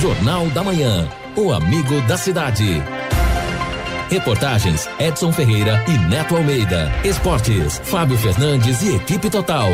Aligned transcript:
Jornal 0.00 0.46
da 0.48 0.64
Manhã. 0.64 1.06
O 1.36 1.52
amigo 1.52 2.00
da 2.08 2.16
cidade. 2.16 2.82
Reportagens 4.10 4.88
Edson 4.98 5.30
Ferreira 5.30 5.84
e 5.86 6.08
Neto 6.08 6.34
Almeida. 6.38 6.90
Esportes 7.04 7.78
Fábio 7.84 8.16
Fernandes 8.16 8.80
e 8.80 8.96
equipe 8.96 9.28
total. 9.28 9.68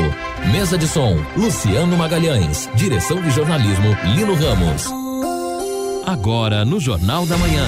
Mesa 0.50 0.76
de 0.76 0.88
som 0.88 1.16
Luciano 1.36 1.96
Magalhães. 1.96 2.68
Direção 2.74 3.22
de 3.22 3.30
jornalismo 3.30 3.96
Lino 4.16 4.34
Ramos. 4.34 4.90
Agora 6.04 6.64
no 6.64 6.80
Jornal 6.80 7.24
da 7.24 7.36
Manhã. 7.38 7.64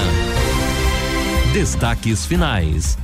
Destaques 1.52 2.26
finais. 2.26 2.98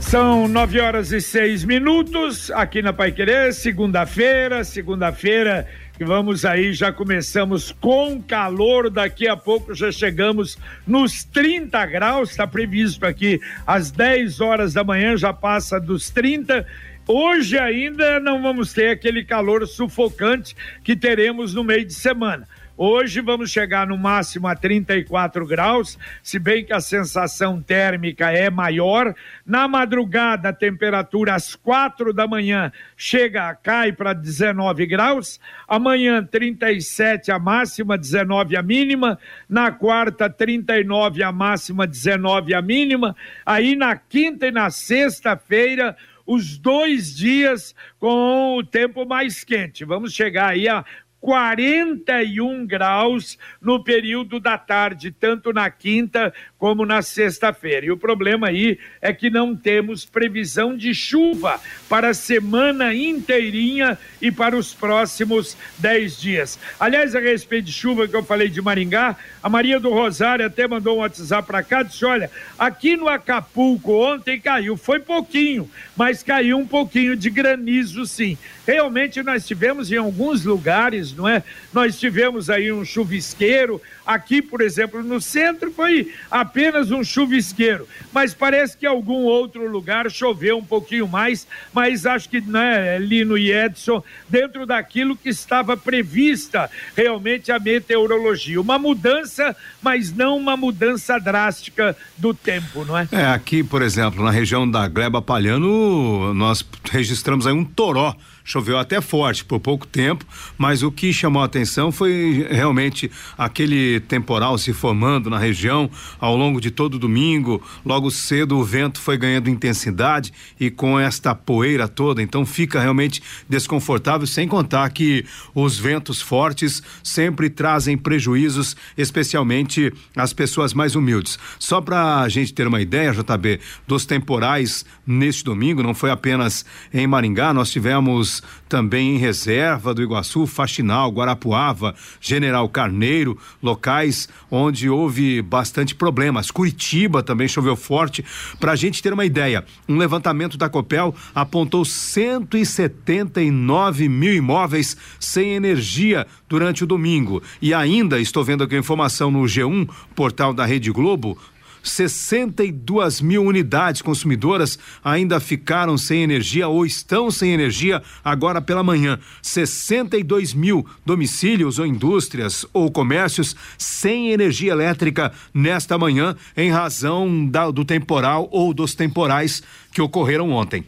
São 0.00 0.48
nove 0.48 0.80
horas 0.80 1.12
e 1.12 1.20
seis 1.20 1.66
minutos 1.66 2.50
aqui 2.52 2.80
na 2.80 2.94
Pai 2.94 3.12
Querer, 3.12 3.52
segunda-feira, 3.52 4.64
segunda-feira 4.64 5.68
vamos 6.04 6.44
aí, 6.44 6.72
já 6.72 6.92
começamos 6.92 7.72
com 7.72 8.22
calor, 8.22 8.88
daqui 8.88 9.28
a 9.28 9.36
pouco 9.36 9.74
já 9.74 9.92
chegamos 9.92 10.56
nos 10.86 11.24
30 11.24 11.84
graus, 11.86 12.30
está 12.30 12.46
previsto 12.46 13.04
aqui 13.04 13.40
às 13.66 13.90
10 13.90 14.40
horas 14.40 14.72
da 14.72 14.82
manhã, 14.82 15.16
já 15.16 15.32
passa 15.32 15.78
dos 15.78 16.08
30. 16.08 16.66
Hoje 17.06 17.58
ainda 17.58 18.18
não 18.18 18.40
vamos 18.40 18.72
ter 18.72 18.90
aquele 18.90 19.24
calor 19.24 19.66
sufocante 19.66 20.56
que 20.82 20.96
teremos 20.96 21.54
no 21.54 21.62
meio 21.62 21.84
de 21.84 21.94
semana. 21.94 22.48
Hoje 22.82 23.20
vamos 23.20 23.50
chegar 23.50 23.86
no 23.86 23.98
máximo 23.98 24.48
a 24.48 24.56
34 24.56 25.46
graus, 25.46 25.98
se 26.22 26.38
bem 26.38 26.64
que 26.64 26.72
a 26.72 26.80
sensação 26.80 27.60
térmica 27.60 28.30
é 28.30 28.48
maior. 28.48 29.14
Na 29.44 29.68
madrugada, 29.68 30.48
a 30.48 30.52
temperatura 30.54 31.34
às 31.34 31.54
quatro 31.54 32.10
da 32.10 32.26
manhã 32.26 32.72
chega, 32.96 33.54
cai 33.54 33.92
para 33.92 34.14
19 34.14 34.86
graus. 34.86 35.38
Amanhã, 35.68 36.24
37 36.24 37.30
a 37.30 37.38
máxima, 37.38 37.98
19 37.98 38.56
a 38.56 38.62
mínima. 38.62 39.18
Na 39.46 39.70
quarta, 39.70 40.30
39 40.30 41.22
a 41.22 41.30
máxima, 41.30 41.86
19 41.86 42.54
a 42.54 42.62
mínima. 42.62 43.14
Aí 43.44 43.76
na 43.76 43.94
quinta 43.94 44.46
e 44.46 44.50
na 44.50 44.70
sexta-feira, 44.70 45.94
os 46.26 46.56
dois 46.56 47.14
dias 47.14 47.74
com 47.98 48.56
o 48.56 48.64
tempo 48.64 49.04
mais 49.04 49.44
quente. 49.44 49.84
Vamos 49.84 50.14
chegar 50.14 50.48
aí 50.48 50.66
a 50.66 50.82
41 51.20 52.66
graus 52.66 53.38
no 53.60 53.82
período 53.84 54.40
da 54.40 54.56
tarde, 54.56 55.10
tanto 55.10 55.52
na 55.52 55.70
quinta 55.70 56.32
como 56.58 56.86
na 56.86 57.02
sexta-feira. 57.02 57.86
E 57.86 57.90
o 57.90 57.96
problema 57.96 58.48
aí 58.48 58.78
é 59.00 59.12
que 59.12 59.30
não 59.30 59.54
temos 59.54 60.04
previsão 60.04 60.76
de 60.76 60.94
chuva 60.94 61.60
para 61.88 62.10
a 62.10 62.14
semana 62.14 62.94
inteirinha 62.94 63.98
e 64.20 64.30
para 64.30 64.56
os 64.56 64.72
próximos 64.72 65.56
10 65.78 66.20
dias. 66.20 66.58
Aliás, 66.78 67.14
a 67.14 67.20
respeito 67.20 67.66
de 67.66 67.72
chuva 67.72 68.08
que 68.08 68.16
eu 68.16 68.22
falei 68.22 68.48
de 68.48 68.62
Maringá, 68.62 69.16
a 69.42 69.48
Maria 69.48 69.78
do 69.78 69.90
Rosário 69.90 70.46
até 70.46 70.66
mandou 70.66 70.96
um 70.96 71.00
WhatsApp 71.00 71.46
para 71.46 71.62
cá, 71.62 71.82
disse: 71.82 72.04
olha, 72.04 72.30
aqui 72.58 72.96
no 72.96 73.08
Acapulco 73.08 73.92
ontem 73.92 74.40
caiu, 74.40 74.76
foi 74.76 75.00
pouquinho, 75.00 75.70
mas 75.96 76.22
caiu 76.22 76.58
um 76.58 76.66
pouquinho 76.66 77.16
de 77.16 77.28
granizo 77.28 78.06
sim. 78.06 78.38
Realmente 78.70 79.20
nós 79.20 79.44
tivemos 79.44 79.90
em 79.90 79.96
alguns 79.96 80.44
lugares, 80.44 81.12
não 81.12 81.28
é? 81.28 81.42
Nós 81.72 81.98
tivemos 81.98 82.48
aí 82.48 82.70
um 82.70 82.84
chuvisqueiro, 82.84 83.82
aqui, 84.06 84.40
por 84.40 84.60
exemplo, 84.60 85.02
no 85.02 85.20
centro 85.20 85.72
foi 85.72 86.14
apenas 86.30 86.92
um 86.92 87.02
chuvisqueiro, 87.02 87.88
mas 88.12 88.32
parece 88.32 88.76
que 88.76 88.86
em 88.86 88.88
algum 88.88 89.24
outro 89.24 89.68
lugar 89.68 90.08
choveu 90.08 90.56
um 90.56 90.64
pouquinho 90.64 91.08
mais, 91.08 91.48
mas 91.72 92.06
acho 92.06 92.28
que, 92.28 92.40
né, 92.40 92.96
Lino 93.00 93.36
e 93.36 93.50
Edson, 93.50 94.04
dentro 94.28 94.64
daquilo 94.64 95.16
que 95.16 95.30
estava 95.30 95.76
prevista 95.76 96.70
realmente 96.96 97.50
a 97.50 97.58
meteorologia. 97.58 98.60
Uma 98.60 98.78
mudança, 98.78 99.56
mas 99.82 100.12
não 100.14 100.36
uma 100.36 100.56
mudança 100.56 101.18
drástica 101.18 101.96
do 102.16 102.32
tempo, 102.32 102.84
não 102.84 102.96
é? 102.96 103.08
É, 103.10 103.26
aqui, 103.26 103.64
por 103.64 103.82
exemplo, 103.82 104.24
na 104.24 104.30
região 104.30 104.70
da 104.70 104.86
Gleba 104.86 105.20
Palhano, 105.20 106.32
nós 106.34 106.64
registramos 106.88 107.48
aí 107.48 107.52
um 107.52 107.64
toró 107.64 108.14
choveu 108.44 108.78
até 108.78 109.00
forte 109.00 109.44
por 109.44 109.60
pouco 109.60 109.86
tempo, 109.86 110.24
mas 110.56 110.82
o 110.82 110.90
que 110.90 111.12
chamou 111.12 111.42
a 111.42 111.46
atenção 111.46 111.92
foi 111.92 112.46
realmente 112.50 113.10
aquele 113.36 114.00
temporal 114.00 114.58
se 114.58 114.72
formando 114.72 115.30
na 115.30 115.38
região 115.38 115.90
ao 116.18 116.36
longo 116.36 116.60
de 116.60 116.70
todo 116.70 116.98
domingo. 116.98 117.62
Logo 117.84 118.10
cedo 118.10 118.58
o 118.58 118.64
vento 118.64 119.00
foi 119.00 119.16
ganhando 119.16 119.50
intensidade 119.50 120.32
e 120.58 120.70
com 120.70 120.98
esta 120.98 121.34
poeira 121.34 121.88
toda, 121.88 122.22
então 122.22 122.44
fica 122.44 122.80
realmente 122.80 123.22
desconfortável, 123.48 124.26
sem 124.26 124.48
contar 124.48 124.90
que 124.90 125.24
os 125.54 125.78
ventos 125.78 126.20
fortes 126.20 126.82
sempre 127.02 127.50
trazem 127.50 127.96
prejuízos, 127.96 128.76
especialmente 128.96 129.92
às 130.16 130.32
pessoas 130.32 130.74
mais 130.74 130.94
humildes. 130.94 131.38
Só 131.58 131.80
para 131.80 132.20
a 132.20 132.28
gente 132.28 132.52
ter 132.52 132.66
uma 132.66 132.80
ideia, 132.80 133.12
JB, 133.12 133.60
dos 133.86 134.04
temporais 134.04 134.84
neste 135.06 135.44
domingo, 135.44 135.82
não 135.82 135.94
foi 135.94 136.10
apenas 136.10 136.64
em 136.92 137.06
Maringá, 137.06 137.52
nós 137.52 137.70
tivemos 137.70 138.39
também 138.68 139.14
em 139.14 139.18
reserva 139.18 139.92
do 139.92 140.02
Iguaçu, 140.02 140.46
Faxinal, 140.46 141.10
Guarapuava, 141.10 141.94
General 142.20 142.68
Carneiro, 142.68 143.36
locais 143.62 144.28
onde 144.50 144.88
houve 144.88 145.42
bastante 145.42 145.94
problemas. 145.94 146.50
Curitiba 146.50 147.22
também 147.22 147.48
choveu 147.48 147.76
forte. 147.76 148.24
Para 148.58 148.72
a 148.72 148.76
gente 148.76 149.02
ter 149.02 149.12
uma 149.12 149.24
ideia, 149.24 149.64
um 149.88 149.96
levantamento 149.96 150.56
da 150.56 150.68
Copel 150.68 151.14
apontou 151.34 151.84
179 151.84 154.08
mil 154.08 154.34
imóveis 154.34 154.96
sem 155.18 155.54
energia 155.54 156.26
durante 156.48 156.84
o 156.84 156.86
domingo. 156.86 157.42
E 157.60 157.74
ainda 157.74 158.20
estou 158.20 158.44
vendo 158.44 158.64
aqui 158.64 158.76
a 158.76 158.78
informação 158.78 159.30
no 159.30 159.42
G1, 159.42 159.88
portal 160.14 160.52
da 160.52 160.64
Rede 160.64 160.90
Globo, 160.90 161.38
62 161.82 163.20
mil 163.20 163.42
unidades 163.44 164.02
consumidoras 164.02 164.78
ainda 165.02 165.40
ficaram 165.40 165.96
sem 165.96 166.22
energia 166.22 166.68
ou 166.68 166.84
estão 166.84 167.30
sem 167.30 167.52
energia 167.52 168.02
agora 168.24 168.60
pela 168.60 168.82
manhã. 168.82 169.18
62 169.42 170.54
mil 170.54 170.86
domicílios 171.04 171.78
ou 171.78 171.86
indústrias 171.86 172.66
ou 172.72 172.90
comércios 172.90 173.56
sem 173.78 174.30
energia 174.30 174.72
elétrica 174.72 175.32
nesta 175.52 175.98
manhã 175.98 176.36
em 176.56 176.70
razão 176.70 177.46
da, 177.46 177.70
do 177.70 177.84
temporal 177.84 178.48
ou 178.50 178.72
dos 178.72 178.94
temporais 178.94 179.62
que 179.92 180.02
ocorreram 180.02 180.50
ontem. 180.50 180.84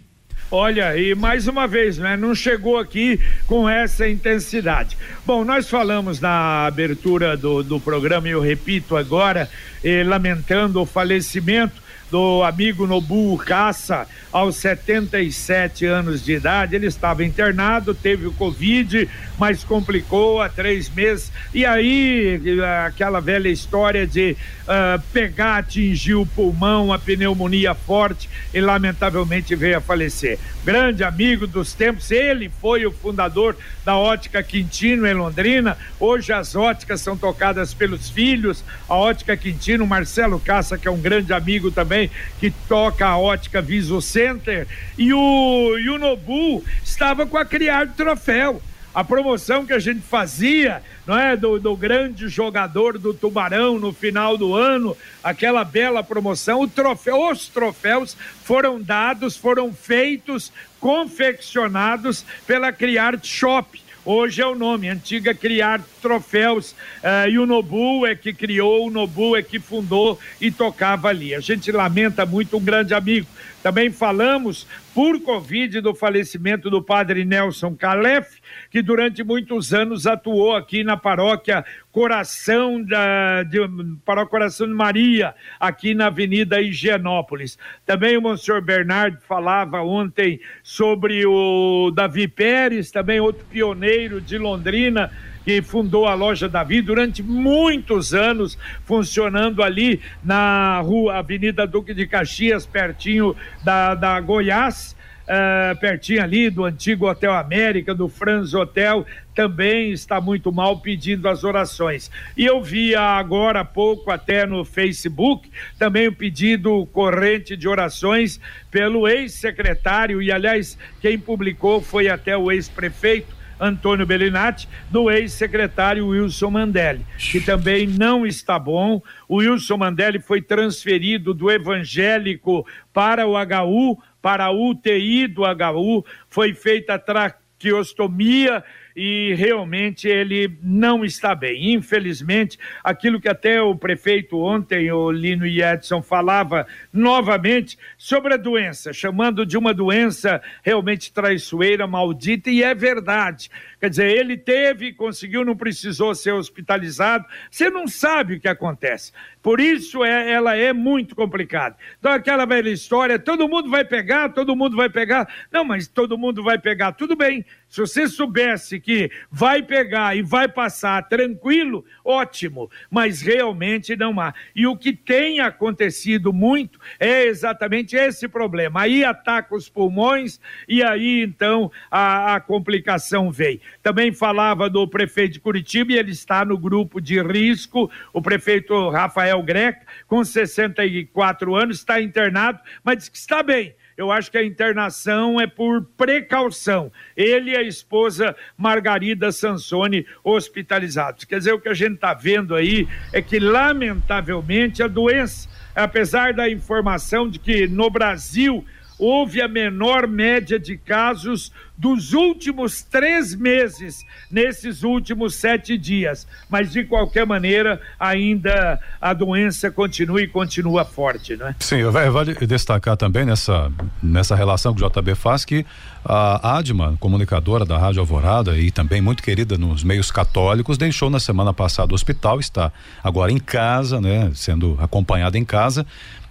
Olha, 0.55 0.95
e 0.99 1.15
mais 1.15 1.49
uma 1.49 1.67
vez, 1.67 1.97
né? 1.97 2.15
Não 2.15 2.35
chegou 2.35 2.79
aqui 2.79 3.19
com 3.47 3.67
essa 3.67 4.07
intensidade. 4.07 4.99
Bom, 5.25 5.47
nós 5.47 5.71
falamos 5.71 6.21
na 6.21 6.67
abertura 6.67 7.39
do, 7.39 7.63
do 7.63 7.81
programa, 7.81 8.29
e 8.29 8.33
eu 8.33 8.41
repito 8.43 8.95
agora, 8.95 9.49
eh, 9.83 10.05
lamentando 10.05 10.83
o 10.83 10.85
falecimento 10.85 11.82
do 12.13 12.43
amigo 12.43 12.87
Nobu 12.87 13.39
Caça, 13.39 14.07
aos 14.31 14.57
77 14.57 15.87
anos 15.87 16.23
de 16.23 16.35
idade. 16.35 16.77
Ele 16.77 16.87
estava 16.87 17.25
internado, 17.25 17.95
teve 17.95 18.27
o 18.27 18.33
Covid, 18.35 19.09
mas 19.39 19.65
complicou 19.65 20.43
há 20.43 20.49
três 20.51 20.91
meses. 20.91 21.33
E 21.55 21.65
aí, 21.65 22.39
aquela 22.87 23.19
velha 23.19 23.49
história 23.49 24.07
de 24.07 24.37
uh, 24.63 25.03
pegar, 25.11 25.57
atingir 25.57 26.15
o 26.15 26.27
pulmão, 26.27 26.93
a 26.93 26.99
pneumonia 26.99 27.75
forte 27.75 28.29
e, 28.53 28.61
lamentavelmente, 28.61 29.55
veio 29.55 29.79
a 29.79 29.81
falecer. 29.81 30.39
Grande 30.63 31.03
amigo 31.03 31.47
dos 31.47 31.73
tempos, 31.73 32.11
ele 32.11 32.51
foi 32.61 32.85
o 32.85 32.93
fundador 32.93 33.57
da 33.87 33.97
Ótica 33.97 34.43
Quintino 34.43 35.07
em 35.07 35.15
Londrina. 35.15 35.79
Hoje 35.99 36.31
as 36.31 36.55
óticas 36.55 37.01
são 37.01 37.17
tocadas 37.17 37.73
pelos 37.73 38.11
filhos. 38.11 38.63
A 38.87 38.97
Ótica 38.97 39.35
Quintino, 39.35 39.87
Marcelo 39.87 40.39
Caça, 40.39 40.77
que 40.77 40.87
é 40.87 40.91
um 40.91 41.01
grande 41.01 41.33
amigo 41.33 41.71
também 41.71 42.02
também, 42.03 42.11
que 42.41 42.51
toca 42.69 43.07
a 43.07 43.19
ótica 43.19 43.63
Viso 43.63 44.01
Center, 44.01 44.67
e 44.97 45.13
o, 45.13 45.79
e 45.79 45.89
o 45.91 45.99
Nobu 45.99 46.65
estava 46.83 47.27
com 47.27 47.37
a 47.37 47.45
Criar 47.45 47.89
Troféu. 47.89 48.63
A 48.95 49.03
promoção 49.03 49.65
que 49.65 49.73
a 49.73 49.79
gente 49.79 50.01
fazia, 50.03 50.83
não 51.07 51.19
é? 51.19 51.35
Do, 51.35 51.59
do 51.59 51.75
grande 51.75 52.29
jogador 52.29 52.99
do 52.99 53.15
Tubarão 53.15 53.79
no 53.79 53.91
final 53.91 54.37
do 54.37 54.55
ano, 54.55 54.95
aquela 55.25 55.65
bela 55.65 56.05
promoção, 56.05 56.69
troféu, 56.69 57.31
os 57.31 57.49
troféus 57.49 58.15
foram 58.45 58.83
dados, 58.83 59.35
foram 59.35 59.73
feitos, 59.73 60.53
confeccionados 60.79 62.23
pela 62.47 62.71
Criart 62.71 63.25
Shop 63.27 63.81
Hoje 64.05 64.43
é 64.43 64.47
o 64.47 64.57
nome, 64.57 64.89
antiga 64.89 65.33
criar 65.33 65.81
troféus. 66.01 66.73
Uh, 66.73 67.29
e 67.31 67.39
o 67.39 67.47
Nobu 67.47 68.05
é 68.05 68.17
que 68.17 68.33
criou, 68.33 68.89
o 68.89 68.91
Nobu 68.91 69.37
é 69.37 69.43
que 69.43 69.61
fundou 69.61 70.19
e 70.41 70.51
tocava 70.51 71.07
ali. 71.07 71.33
A 71.33 71.39
gente 71.39 71.71
lamenta 71.71 72.27
muito 72.27 72.57
um 72.57 72.61
grande 72.61 72.95
amigo. 72.95 73.29
Também 73.63 73.91
falamos 73.91 74.67
por 74.93 75.21
Covid 75.21 75.81
do 75.81 75.95
falecimento 75.95 76.69
do 76.69 76.83
padre 76.83 77.25
Nelson 77.25 77.77
Calef, 77.77 78.41
que 78.71 78.83
durante 78.83 79.23
muitos 79.23 79.73
anos 79.73 80.07
atuou 80.07 80.57
aqui 80.57 80.83
na 80.83 80.97
paróquia 80.97 81.65
Coração 81.93 82.83
da 82.83 83.43
de, 83.45 83.59
paróquia 84.05 84.31
Coração 84.31 84.67
de 84.67 84.73
Maria, 84.73 85.35
aqui 85.61 85.95
na 85.95 86.07
Avenida 86.07 86.61
Higienópolis. 86.61 87.59
Também 87.87 88.17
o 88.17 88.23
Monsenhor 88.23 88.63
Bernardo 88.63 89.19
falava 89.29 89.81
ontem 89.83 90.41
sobre 90.63 91.25
o 91.25 91.93
Davi 91.95 92.27
Pérez, 92.27 92.91
também 92.91 93.21
outro 93.21 93.45
pioneiro 93.45 94.21
de 94.21 94.39
Londrina, 94.39 95.11
que 95.45 95.61
fundou 95.63 96.07
a 96.07 96.15
loja 96.15 96.49
Davi 96.49 96.81
durante 96.81 97.23
muitos 97.23 98.15
anos, 98.15 98.59
funcionando 98.85 99.63
ali 99.63 100.01
na 100.23 100.81
rua 100.81 101.19
Avenida 101.19 101.67
Duque 101.67 101.95
de 101.95 102.07
Caxias, 102.07 102.67
pertinho 102.67 103.37
da, 103.65 103.95
da 103.95 104.21
Goiás. 104.21 104.97
Uh, 105.23 105.79
pertinho 105.79 106.21
ali 106.21 106.51
do 106.51 106.65
antigo 106.65 107.09
Hotel 107.09 107.33
América, 107.33 107.95
do 107.95 108.09
Franz 108.09 108.53
Hotel, 108.55 109.07
também 109.33 109.93
está 109.93 110.21
muito 110.21 110.51
mal 110.51 110.81
pedindo 110.81 111.29
as 111.29 111.45
orações. 111.45 112.11
E 112.37 112.45
eu 112.45 112.61
vi 112.61 112.95
agora 112.97 113.61
há 113.61 113.65
pouco, 113.65 114.11
até 114.11 114.45
no 114.45 114.65
Facebook, 114.65 115.49
também 115.79 116.09
o 116.09 116.13
pedido 116.13 116.85
corrente 116.87 117.57
de 117.57 117.69
orações 117.69 118.41
pelo 118.69 119.07
ex-secretário, 119.07 120.21
e 120.21 120.33
aliás, 120.33 120.77
quem 121.01 121.17
publicou 121.17 121.81
foi 121.81 122.09
até 122.09 122.37
o 122.37 122.51
ex-prefeito 122.51 123.42
Antônio 123.63 124.05
Bellinati, 124.05 124.69
do 124.91 125.09
ex-secretário 125.09 126.09
Wilson 126.09 126.51
Mandelli, 126.51 127.07
que 127.17 127.41
também 127.41 127.87
não 127.87 128.27
está 128.27 128.59
bom. 128.59 129.01
O 129.29 129.37
Wilson 129.37 129.77
Mandelli 129.77 130.19
foi 130.19 130.43
transferido 130.43 131.33
do 131.33 131.49
evangélico 131.49 132.67
para 132.93 133.27
o 133.27 133.35
HU, 133.35 133.99
para 134.21 134.47
a 134.47 134.53
UTI 134.53 135.29
do 135.29 135.43
HU, 135.43 136.05
foi 136.29 136.55
feita 136.55 136.99
traqueostomia 136.99 138.65
e 138.97 139.35
realmente 139.35 140.09
ele 140.09 140.59
não 140.63 141.05
está 141.05 141.35
bem. 141.35 141.73
Infelizmente, 141.73 142.59
aquilo 142.83 143.21
que 143.21 143.29
até 143.29 143.61
o 143.61 143.75
prefeito 143.75 144.39
ontem, 144.39 144.91
o 144.91 145.11
Lino 145.11 145.47
e 145.47 145.63
Edson, 145.63 146.03
falava 146.03 146.67
novamente 146.93 147.79
sobre 147.97 148.35
a 148.35 148.37
doença, 148.37 148.93
chamando 148.93 149.47
de 149.47 149.57
uma 149.57 149.73
doença 149.73 150.43
realmente 150.63 151.13
traiçoeira, 151.13 151.87
maldita, 151.87 152.51
e 152.51 152.63
é 152.63 152.75
verdade. 152.75 153.51
Quer 153.83 153.91
dizer, 153.91 154.17
ele 154.17 154.37
teve, 154.37 154.93
conseguiu, 154.93 155.45
não 155.45 155.57
precisou 155.57 156.15
ser 156.15 156.31
hospitalizado. 156.31 157.27
Você 157.51 157.69
não 157.69 157.89
sabe 157.89 158.35
o 158.35 158.41
que 158.41 158.47
acontece. 158.47 159.11
Por 159.43 159.59
isso 159.59 160.05
é, 160.05 160.31
ela 160.31 160.55
é 160.55 160.73
muito 160.73 161.17
complicada. 161.17 161.77
Então, 161.99 162.13
aquela 162.13 162.47
velha 162.47 162.71
história, 162.71 163.19
todo 163.19 163.49
mundo 163.49 163.69
vai 163.69 163.85
pegar, 163.85 164.29
todo 164.29 164.55
mundo 164.55 164.77
vai 164.77 164.89
pegar. 164.89 165.29
Não, 165.51 165.65
mas 165.65 165.89
todo 165.89 166.17
mundo 166.17 166.45
vai 166.45 166.61
pegar. 166.61 166.93
Tudo 166.93 167.17
bem. 167.17 167.45
Se 167.69 167.81
você 167.81 168.07
soubesse 168.07 168.79
que 168.79 169.11
vai 169.29 169.63
pegar 169.63 170.15
e 170.17 170.23
vai 170.23 170.47
passar 170.47 171.09
tranquilo, 171.09 171.85
ótimo. 172.05 172.71
Mas 172.89 173.21
realmente 173.21 173.97
não 173.97 174.21
há. 174.21 174.33
E 174.55 174.65
o 174.65 174.77
que 174.77 174.93
tem 174.93 175.41
acontecido 175.41 176.33
muito 176.33 176.79
é 177.01 177.25
exatamente 177.25 177.97
esse 177.97 178.29
problema. 178.29 178.83
Aí 178.83 179.03
ataca 179.03 179.57
os 179.57 179.69
pulmões 179.69 180.39
e 180.69 180.85
aí 180.85 181.23
então 181.23 181.73
a, 181.91 182.35
a 182.35 182.41
complicação 182.41 183.33
vem. 183.33 183.61
Também 183.83 184.13
falava 184.13 184.69
do 184.69 184.87
prefeito 184.89 185.35
de 185.35 185.41
Curitiba 185.41 185.93
e 185.93 185.99
ele 185.99 186.11
está 186.11 186.45
no 186.45 186.59
grupo 186.59 187.01
de 187.01 187.23
risco. 187.23 187.91
O 188.13 188.21
prefeito 188.21 188.91
Rafael 188.91 189.43
Greca, 189.43 189.87
com 190.07 190.25
64 190.25 191.55
anos, 191.55 191.79
está 191.79 192.01
internado, 192.01 192.61
mas 192.83 192.99
diz 192.99 193.09
que 193.09 193.19
está 193.19 193.43
bem. 193.43 193.75
Eu 193.97 194.11
acho 194.11 194.31
que 194.31 194.39
a 194.39 194.45
internação 194.45 195.41
é 195.41 195.47
por 195.47 195.85
precaução. 195.97 196.91
Ele 197.17 197.51
e 197.51 197.57
a 197.57 197.63
esposa 197.63 198.35
Margarida 198.57 199.31
Sansone 199.31 200.07
hospitalizados. 200.25 201.25
Quer 201.25 201.39
dizer, 201.39 201.53
o 201.53 201.61
que 201.61 201.69
a 201.69 201.75
gente 201.75 201.95
está 201.95 202.15
vendo 202.15 202.55
aí 202.55 202.89
é 203.13 203.21
que, 203.21 203.39
lamentavelmente, 203.39 204.83
a 204.83 204.89
doença, 204.89 205.49
apesar 205.75 206.33
da 206.33 206.49
informação 206.49 207.29
de 207.29 207.39
que 207.39 207.67
no 207.67 207.91
Brasil 207.91 208.65
houve 209.03 209.43
a 209.43 209.49
menor 209.49 210.07
média 210.07 210.61
de 210.61 210.79
casos 210.79 211.51
dos 211.77 212.13
últimos 212.13 212.83
três 212.83 213.35
meses, 213.35 214.07
nesses 214.31 214.85
últimos 214.85 215.35
sete 215.35 215.77
dias. 215.77 216.25
Mas, 216.49 216.71
de 216.71 216.85
qualquer 216.85 217.27
maneira, 217.27 217.81
ainda 217.99 218.79
a 219.01 219.13
doença 219.13 219.73
continua 219.73 220.23
e 220.23 220.29
continua 220.29 220.85
forte, 220.85 221.37
não 221.37 221.49
é? 221.49 221.57
Sim, 221.59 221.83
vale 221.83 222.35
destacar 222.47 222.97
também 222.97 223.25
nessa, 223.25 223.73
nessa 224.01 224.37
relação 224.37 224.73
que 224.73 224.85
o 224.85 224.89
JB 224.89 225.17
faz 225.17 225.45
que 225.45 225.67
a 226.05 226.59
Adma, 226.59 226.97
comunicadora 226.99 227.65
da 227.65 227.79
Rádio 227.79 228.01
Alvorada 228.01 228.59
e 228.59 228.71
também 228.71 229.01
muito 229.01 229.23
querida 229.23 229.57
nos 229.57 229.85
meios 229.85 230.11
católicos, 230.11 230.77
deixou 230.77 231.09
na 231.09 231.21
semana 231.21 231.53
passada 231.55 231.93
o 231.93 231.95
hospital, 231.95 232.41
está 232.41 232.73
agora 233.03 233.31
em 233.31 233.39
casa, 233.39 234.01
né, 234.01 234.31
sendo 234.35 234.77
acompanhada 234.81 235.39
em 235.39 235.45
casa. 235.45 235.87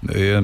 É, 0.09 0.41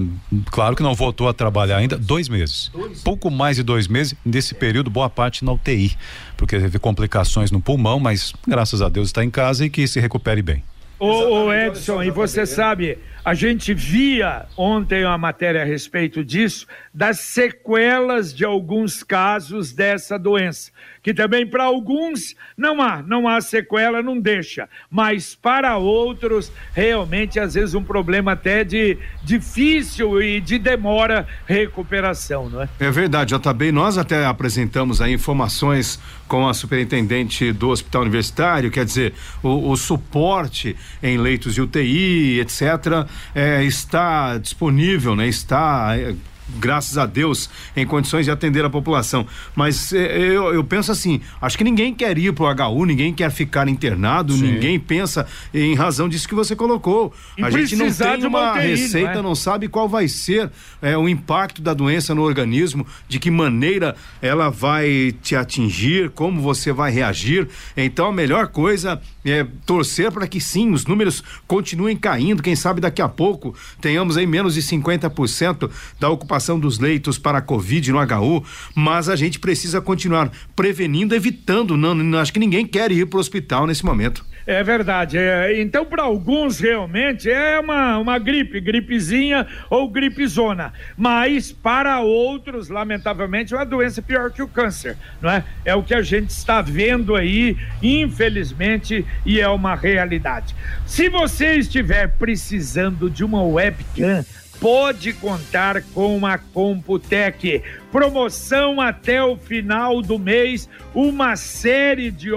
claro 0.51 0.75
que 0.75 0.83
não 0.83 0.93
voltou 0.93 1.27
a 1.27 1.33
trabalhar 1.33 1.77
ainda 1.77 1.97
dois 1.97 2.29
meses, 2.29 2.69
dois. 2.71 3.01
pouco 3.01 3.31
mais 3.31 3.57
de 3.57 3.63
dois 3.63 3.87
meses 3.87 4.15
nesse 4.23 4.53
período 4.53 4.89
boa 4.89 5.09
parte 5.09 5.43
na 5.43 5.51
UTI, 5.51 5.97
porque 6.37 6.59
teve 6.59 6.77
complicações 6.77 7.49
no 7.51 7.59
pulmão, 7.59 7.99
mas 7.99 8.33
graças 8.47 8.81
a 8.81 8.87
Deus 8.87 9.07
está 9.09 9.23
em 9.23 9.31
casa 9.31 9.65
e 9.65 9.69
que 9.69 9.87
se 9.87 9.99
recupere 9.99 10.41
bem. 10.41 10.63
Ô, 10.99 11.45
ô 11.45 11.53
Edson, 11.53 12.01
e 12.01 12.09
você 12.09 12.45
sabe, 12.45 12.97
a 13.27 13.33
gente 13.33 13.73
via 13.73 14.45
ontem 14.55 15.03
uma 15.03 15.17
matéria 15.17 15.61
a 15.61 15.65
respeito 15.65 16.23
disso, 16.23 16.65
das 16.93 17.19
sequelas 17.19 18.33
de 18.33 18.45
alguns 18.45 19.03
casos 19.03 19.73
dessa 19.73 20.17
doença 20.17 20.71
que 21.07 21.13
também 21.13 21.47
para 21.47 21.63
alguns 21.63 22.35
não 22.57 22.81
há, 22.81 23.01
não 23.01 23.29
há 23.29 23.39
sequela, 23.39 24.03
não 24.03 24.19
deixa, 24.19 24.67
mas 24.91 25.33
para 25.33 25.77
outros 25.77 26.51
realmente 26.73 27.39
às 27.39 27.53
vezes 27.53 27.73
um 27.73 27.81
problema 27.81 28.33
até 28.33 28.61
de 28.65 28.97
difícil 29.23 30.21
e 30.21 30.41
de 30.41 30.59
demora 30.59 31.25
recuperação, 31.45 32.49
não 32.49 32.61
é? 32.61 32.69
É 32.77 32.91
verdade, 32.91 33.33
JB, 33.33 33.71
nós 33.71 33.97
até 33.97 34.25
apresentamos 34.25 34.99
aí 34.99 35.13
informações 35.13 35.97
com 36.27 36.45
a 36.45 36.53
superintendente 36.53 37.53
do 37.53 37.69
Hospital 37.69 38.01
Universitário, 38.01 38.69
quer 38.69 38.83
dizer, 38.83 39.13
o, 39.41 39.71
o 39.71 39.77
suporte 39.77 40.75
em 41.01 41.17
leitos 41.17 41.53
de 41.53 41.61
UTI, 41.61 42.41
etc., 42.41 43.07
é, 43.33 43.63
está 43.63 44.37
disponível, 44.37 45.15
né? 45.15 45.27
Está 45.27 45.95
é, 45.97 46.15
graças 46.59 46.97
a 46.97 47.05
Deus, 47.05 47.49
em 47.75 47.85
condições 47.85 48.25
de 48.25 48.31
atender 48.31 48.63
a 48.63 48.69
população. 48.69 49.27
Mas 49.55 49.91
eh, 49.91 50.17
eu, 50.17 50.53
eu, 50.53 50.63
penso 50.63 50.91
assim, 50.91 51.21
acho 51.41 51.57
que 51.57 51.63
ninguém 51.63 51.93
quer 51.93 52.17
ir 52.17 52.33
pro 52.33 52.45
HU, 52.45 52.85
ninguém 52.85 53.13
quer 53.13 53.29
ficar 53.31 53.67
internado, 53.67 54.33
Sim. 54.33 54.53
ninguém 54.53 54.79
pensa 54.79 55.27
em 55.53 55.75
razão 55.75 56.07
disso 56.07 56.27
que 56.27 56.35
você 56.35 56.55
colocou. 56.55 57.13
E 57.37 57.43
a 57.43 57.49
gente 57.49 57.75
não 57.75 57.91
tem 57.91 58.25
uma 58.25 58.53
UTI, 58.53 58.61
receita, 58.67 59.13
não, 59.13 59.19
é? 59.19 59.23
não, 59.23 59.35
sabe 59.35 59.67
qual 59.67 59.89
vai 59.89 60.07
ser 60.07 60.49
é, 60.81 60.97
o 60.97 61.09
impacto 61.09 61.61
da 61.61 61.73
doença 61.73 62.15
no 62.15 62.21
organismo, 62.21 62.85
de 63.07 63.19
que 63.19 63.29
maneira 63.29 63.95
ela 64.21 64.49
vai 64.49 65.13
te 65.21 65.35
atingir, 65.35 66.09
como 66.11 66.41
você 66.41 66.71
vai 66.71 66.91
reagir. 66.91 67.47
Então 67.75 68.07
a 68.07 68.13
melhor 68.13 68.47
coisa 68.47 69.01
é 69.25 69.45
torcer 69.65 70.11
para 70.11 70.27
que 70.27 70.39
sim, 70.39 70.71
os 70.71 70.85
números 70.85 71.23
continuem 71.45 71.97
caindo, 71.97 72.41
quem 72.41 72.55
sabe 72.55 72.79
daqui 72.79 73.01
a 73.01 73.09
pouco 73.09 73.53
tenhamos 73.81 74.15
aí 74.17 74.25
menos 74.25 74.53
de 74.53 74.61
50% 74.61 75.69
da 75.99 76.09
ocupação 76.09 76.36
ocupação 76.37 76.59
dos 76.59 76.77
leitos 76.77 77.17
para 77.17 77.39
a 77.39 77.41
Covid 77.41 77.91
no 77.91 77.99
HU, 77.99 78.43
mas 78.75 79.09
a 79.09 79.15
gente 79.15 79.39
precisa 79.39 79.81
continuar 79.81 80.31
prevenindo, 80.55 81.15
evitando. 81.15 81.75
Não, 81.75 81.95
não 81.95 82.19
acho 82.19 82.31
que 82.31 82.39
ninguém 82.39 82.65
quer 82.65 82.91
ir 82.91 83.07
para 83.07 83.17
o 83.17 83.19
hospital 83.19 83.65
nesse 83.65 83.83
momento. 83.83 84.23
É 84.45 84.63
verdade. 84.63 85.17
É, 85.17 85.59
então, 85.59 85.85
para 85.85 86.03
alguns, 86.03 86.59
realmente, 86.59 87.29
é 87.29 87.59
uma, 87.59 87.97
uma 87.97 88.17
gripe, 88.17 88.61
gripezinha 88.61 89.45
ou 89.69 89.89
gripezona. 89.89 90.71
Mas, 90.95 91.51
para 91.51 91.99
outros, 91.99 92.69
lamentavelmente, 92.69 93.53
é 93.53 93.57
uma 93.57 93.65
doença 93.65 94.01
pior 94.01 94.31
que 94.31 94.41
o 94.41 94.47
câncer, 94.47 94.95
não 95.21 95.29
é? 95.29 95.43
É 95.65 95.75
o 95.75 95.83
que 95.83 95.93
a 95.93 96.01
gente 96.01 96.29
está 96.29 96.61
vendo 96.61 97.15
aí, 97.15 97.57
infelizmente, 97.83 99.05
e 99.25 99.41
é 99.41 99.49
uma 99.49 99.75
realidade. 99.75 100.55
Se 100.85 101.09
você 101.09 101.55
estiver 101.55 102.07
precisando 102.17 103.09
de 103.09 103.25
uma 103.25 103.43
webcam, 103.43 104.23
pode 104.59 105.13
contar 105.13 105.81
com 105.93 106.25
a 106.25 106.37
Computec. 106.37 107.63
Promoção 107.91 108.81
até 108.81 109.23
o 109.23 109.37
final 109.37 110.01
do 110.01 110.19
mês, 110.19 110.69
uma 110.93 111.35
série 111.37 112.11
de, 112.11 112.31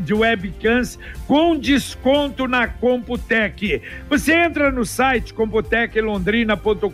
de 0.00 0.14
webcams 0.14 0.98
com 1.26 1.56
desconto 1.56 2.48
na 2.48 2.66
Computec. 2.66 3.80
Você 4.10 4.34
entra 4.34 4.72
no 4.72 4.84
site 4.84 5.32
computeclondrina.com.br, 5.32 6.88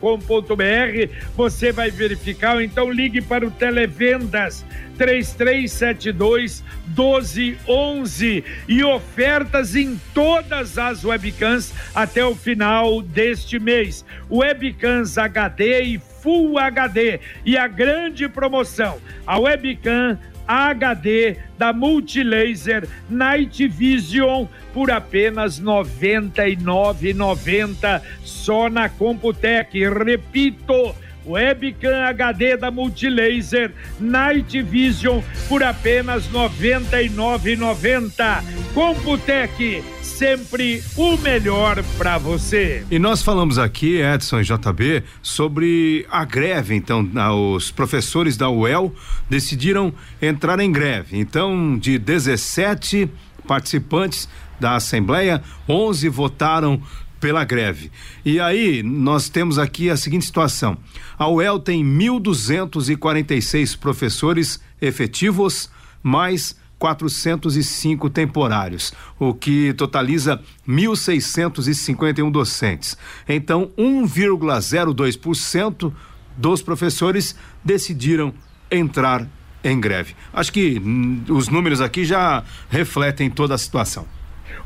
você 1.35 1.73
vai 1.73 1.91
verificar, 1.91 2.57
ou 2.57 2.61
então 2.61 2.91
ligue 2.91 3.23
para 3.23 3.47
o 3.47 3.51
Televendas 3.51 4.67
3372 4.99 6.63
1211 6.97 8.45
e 8.69 8.85
ofertas 8.85 9.75
em 9.75 9.99
todas 10.13 10.79
as 10.79 11.05
webcams 11.05 11.73
até 11.95 12.25
o 12.25 12.35
final 12.35 13.01
deste 13.03 13.59
mês. 13.59 14.05
Webcams 14.31 15.19
HD 15.19 15.83
e 15.85 16.14
Full 16.25 16.59
HD 16.59 17.21
e 17.45 17.57
a 17.59 17.69
grande 17.69 18.27
promoção, 18.31 18.97
a 19.27 19.39
webcam 19.39 20.19
HD 20.49 21.37
da 21.59 21.75
Multilaser 21.75 22.89
Night 23.11 23.69
Vision 23.69 24.47
por 24.73 24.91
apenas 24.91 25.59
R$ 25.59 25.65
99,90 25.65 28.01
só 28.25 28.71
na 28.71 28.89
Computec. 28.89 29.87
Repito, 29.87 30.95
Webcam 31.27 32.07
HD 32.09 32.57
da 32.57 32.71
Multilaser 32.71 33.75
Night 34.01 34.63
Vision 34.63 35.21
por 35.47 35.63
apenas 35.63 36.25
R$ 36.27 36.33
99,90. 36.33 38.43
Computec, 38.73 39.85
sempre 40.17 40.81
o 40.97 41.17
melhor 41.17 41.83
para 41.99 42.19
você. 42.19 42.87
E 42.89 43.01
nós 43.01 43.21
falamos 43.21 43.59
aqui, 43.59 44.01
Edson 44.01 44.41
e 44.41 44.45
JB, 44.45 45.03
sobre 45.21 46.07
a 46.09 46.25
greve. 46.25 46.75
Então, 46.77 47.11
os 47.53 47.73
professores 47.73 48.37
da 48.37 48.49
UEL 48.49 48.95
decidiram 49.29 49.93
entrar 50.23 50.61
em 50.61 50.71
greve. 50.71 51.19
Então, 51.19 51.77
de 51.77 51.99
17 51.99 53.11
participantes 53.47 54.29
da 54.61 54.77
Assembleia, 54.77 55.43
11 55.69 56.09
votaram 56.09 56.81
pela 57.21 57.45
greve. 57.45 57.91
E 58.25 58.39
aí, 58.39 58.85
nós 58.85 59.29
temos 59.29 59.59
aqui 59.59 59.91
a 59.91 59.97
seguinte 59.97 60.27
situação: 60.27 60.77
a 61.19 61.29
UEL 61.29 61.59
tem 61.59 61.85
1.246 61.85 63.77
professores 63.77 64.61
efetivos, 64.81 65.69
mais 66.03 66.55
405 66.85 68.11
temporários, 68.11 68.93
o 69.19 69.33
que 69.33 69.73
totaliza 69.73 70.39
1.651 70.69 72.31
docentes. 72.31 72.99
Então, 73.27 73.71
1,02% 73.79 75.91
dos 76.37 76.61
professores 76.61 77.35
decidiram 77.65 78.35
entrar 78.71 79.27
em 79.65 79.81
greve. 79.81 80.15
Acho 80.31 80.53
que 80.53 80.79
hum, 80.79 81.25
os 81.31 81.49
números 81.49 81.81
aqui 81.81 82.05
já 82.05 82.45
refletem 82.69 83.31
toda 83.31 83.55
a 83.55 83.59
situação. 83.59 84.07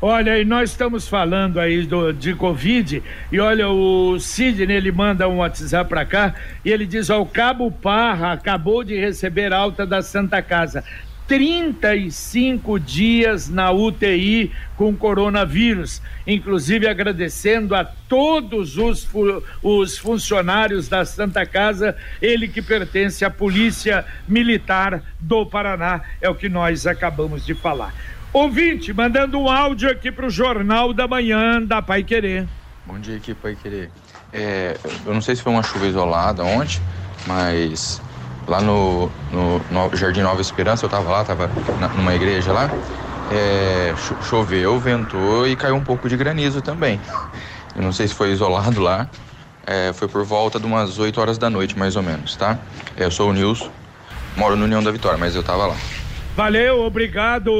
Olha, 0.01 0.37
e 0.37 0.43
nós 0.43 0.71
estamos 0.71 1.07
falando 1.07 1.57
aí 1.57 1.85
do, 1.85 2.11
de 2.11 2.35
Covid, 2.35 3.01
e 3.31 3.39
olha, 3.39 3.69
o 3.69 4.19
Sidney, 4.19 4.75
ele 4.75 4.91
manda 4.91 5.25
um 5.27 5.37
WhatsApp 5.37 5.89
para 5.89 6.05
cá, 6.05 6.35
e 6.65 6.71
ele 6.71 6.85
diz, 6.85 7.09
ó, 7.09 7.21
o 7.21 7.25
Cabo 7.25 7.71
Parra 7.71 8.33
acabou 8.33 8.83
de 8.83 8.97
receber 8.97 9.53
alta 9.53 9.85
da 9.85 10.01
Santa 10.01 10.41
Casa. 10.41 10.83
35 11.29 12.79
dias 12.79 13.47
na 13.47 13.71
UTI 13.71 14.51
com 14.75 14.95
coronavírus, 14.95 16.01
inclusive 16.25 16.87
agradecendo 16.87 17.75
a 17.75 17.85
todos 17.85 18.77
os, 18.79 19.07
os 19.61 19.95
funcionários 19.99 20.87
da 20.87 21.05
Santa 21.05 21.45
Casa, 21.45 21.95
ele 22.19 22.47
que 22.47 22.63
pertence 22.63 23.23
à 23.23 23.29
Polícia 23.29 24.03
Militar 24.27 25.03
do 25.19 25.45
Paraná, 25.45 26.01
é 26.19 26.27
o 26.27 26.33
que 26.33 26.49
nós 26.49 26.87
acabamos 26.87 27.45
de 27.45 27.53
falar. 27.53 27.93
Ouvinte, 28.33 28.91
mandando 28.91 29.39
um 29.39 29.47
áudio 29.47 29.87
aqui 29.87 30.11
para 30.11 30.25
o 30.25 30.31
Jornal 30.31 30.93
da 30.93 31.07
Manhã 31.07 31.61
da 31.61 31.79
Pai 31.79 32.03
Querer. 32.03 32.47
Bom 32.87 32.97
dia, 32.97 33.17
aqui, 33.17 33.35
Pai 33.35 33.55
Querer. 33.55 33.91
É, 34.33 34.75
eu 35.05 35.13
não 35.13 35.21
sei 35.21 35.35
se 35.35 35.43
foi 35.43 35.53
uma 35.53 35.61
chuva 35.61 35.85
isolada 35.85 36.43
ontem, 36.43 36.81
mas 37.27 38.01
lá 38.49 38.59
no, 38.59 39.09
no, 39.31 39.61
no 39.69 39.95
Jardim 39.95 40.21
Nova 40.21 40.41
Esperança, 40.41 40.83
eu 40.83 40.87
estava 40.87 41.09
lá, 41.09 41.21
estava 41.21 41.49
numa 41.95 42.15
igreja 42.15 42.51
lá, 42.51 42.69
é, 43.31 43.93
choveu, 44.23 44.79
ventou 44.79 45.47
e 45.47 45.55
caiu 45.55 45.75
um 45.75 45.83
pouco 45.83 46.09
de 46.09 46.17
granizo 46.17 46.61
também. 46.61 46.99
Eu 47.75 47.83
não 47.83 47.93
sei 47.93 48.07
se 48.07 48.13
foi 48.15 48.31
isolado 48.31 48.81
lá, 48.81 49.07
é, 49.67 49.93
foi 49.93 50.07
por 50.07 50.25
volta 50.25 50.59
de 50.59 50.65
umas 50.65 50.97
8 50.97 51.21
horas 51.21 51.37
da 51.37 51.49
noite, 51.49 51.77
mais 51.77 51.95
ou 51.95 52.01
menos, 52.01 52.35
tá? 52.35 52.57
É, 52.97 53.05
eu 53.05 53.11
sou 53.11 53.29
o 53.29 53.33
Nilson, 53.33 53.69
moro 54.35 54.55
no 54.55 54.65
União 54.65 54.81
da 54.81 54.91
Vitória, 54.91 55.17
mas 55.17 55.35
eu 55.35 55.41
estava 55.41 55.67
lá. 55.67 55.75
Valeu, 56.39 56.79
obrigado, 56.85 57.51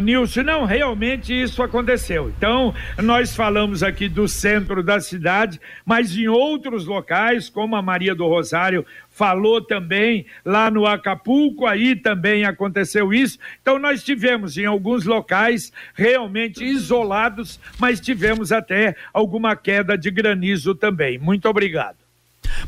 Nilson. 0.00 0.42
Não, 0.42 0.64
realmente 0.64 1.32
isso 1.32 1.62
aconteceu. 1.62 2.32
Então, 2.36 2.74
nós 3.00 3.32
falamos 3.36 3.80
aqui 3.80 4.08
do 4.08 4.26
centro 4.26 4.82
da 4.82 4.98
cidade, 4.98 5.60
mas 5.86 6.16
em 6.16 6.26
outros 6.26 6.84
locais, 6.84 7.48
como 7.48 7.76
a 7.76 7.80
Maria 7.80 8.12
do 8.12 8.26
Rosário 8.26 8.84
falou 9.08 9.62
também, 9.62 10.26
lá 10.44 10.68
no 10.68 10.84
Acapulco, 10.84 11.64
aí 11.64 11.94
também 11.94 12.44
aconteceu 12.44 13.14
isso. 13.14 13.38
Então, 13.62 13.78
nós 13.78 14.02
tivemos 14.02 14.58
em 14.58 14.66
alguns 14.66 15.04
locais 15.04 15.72
realmente 15.94 16.64
isolados, 16.64 17.60
mas 17.78 18.00
tivemos 18.00 18.50
até 18.50 18.96
alguma 19.12 19.54
queda 19.54 19.96
de 19.96 20.10
granizo 20.10 20.74
também. 20.74 21.18
Muito 21.18 21.48
obrigado. 21.48 22.03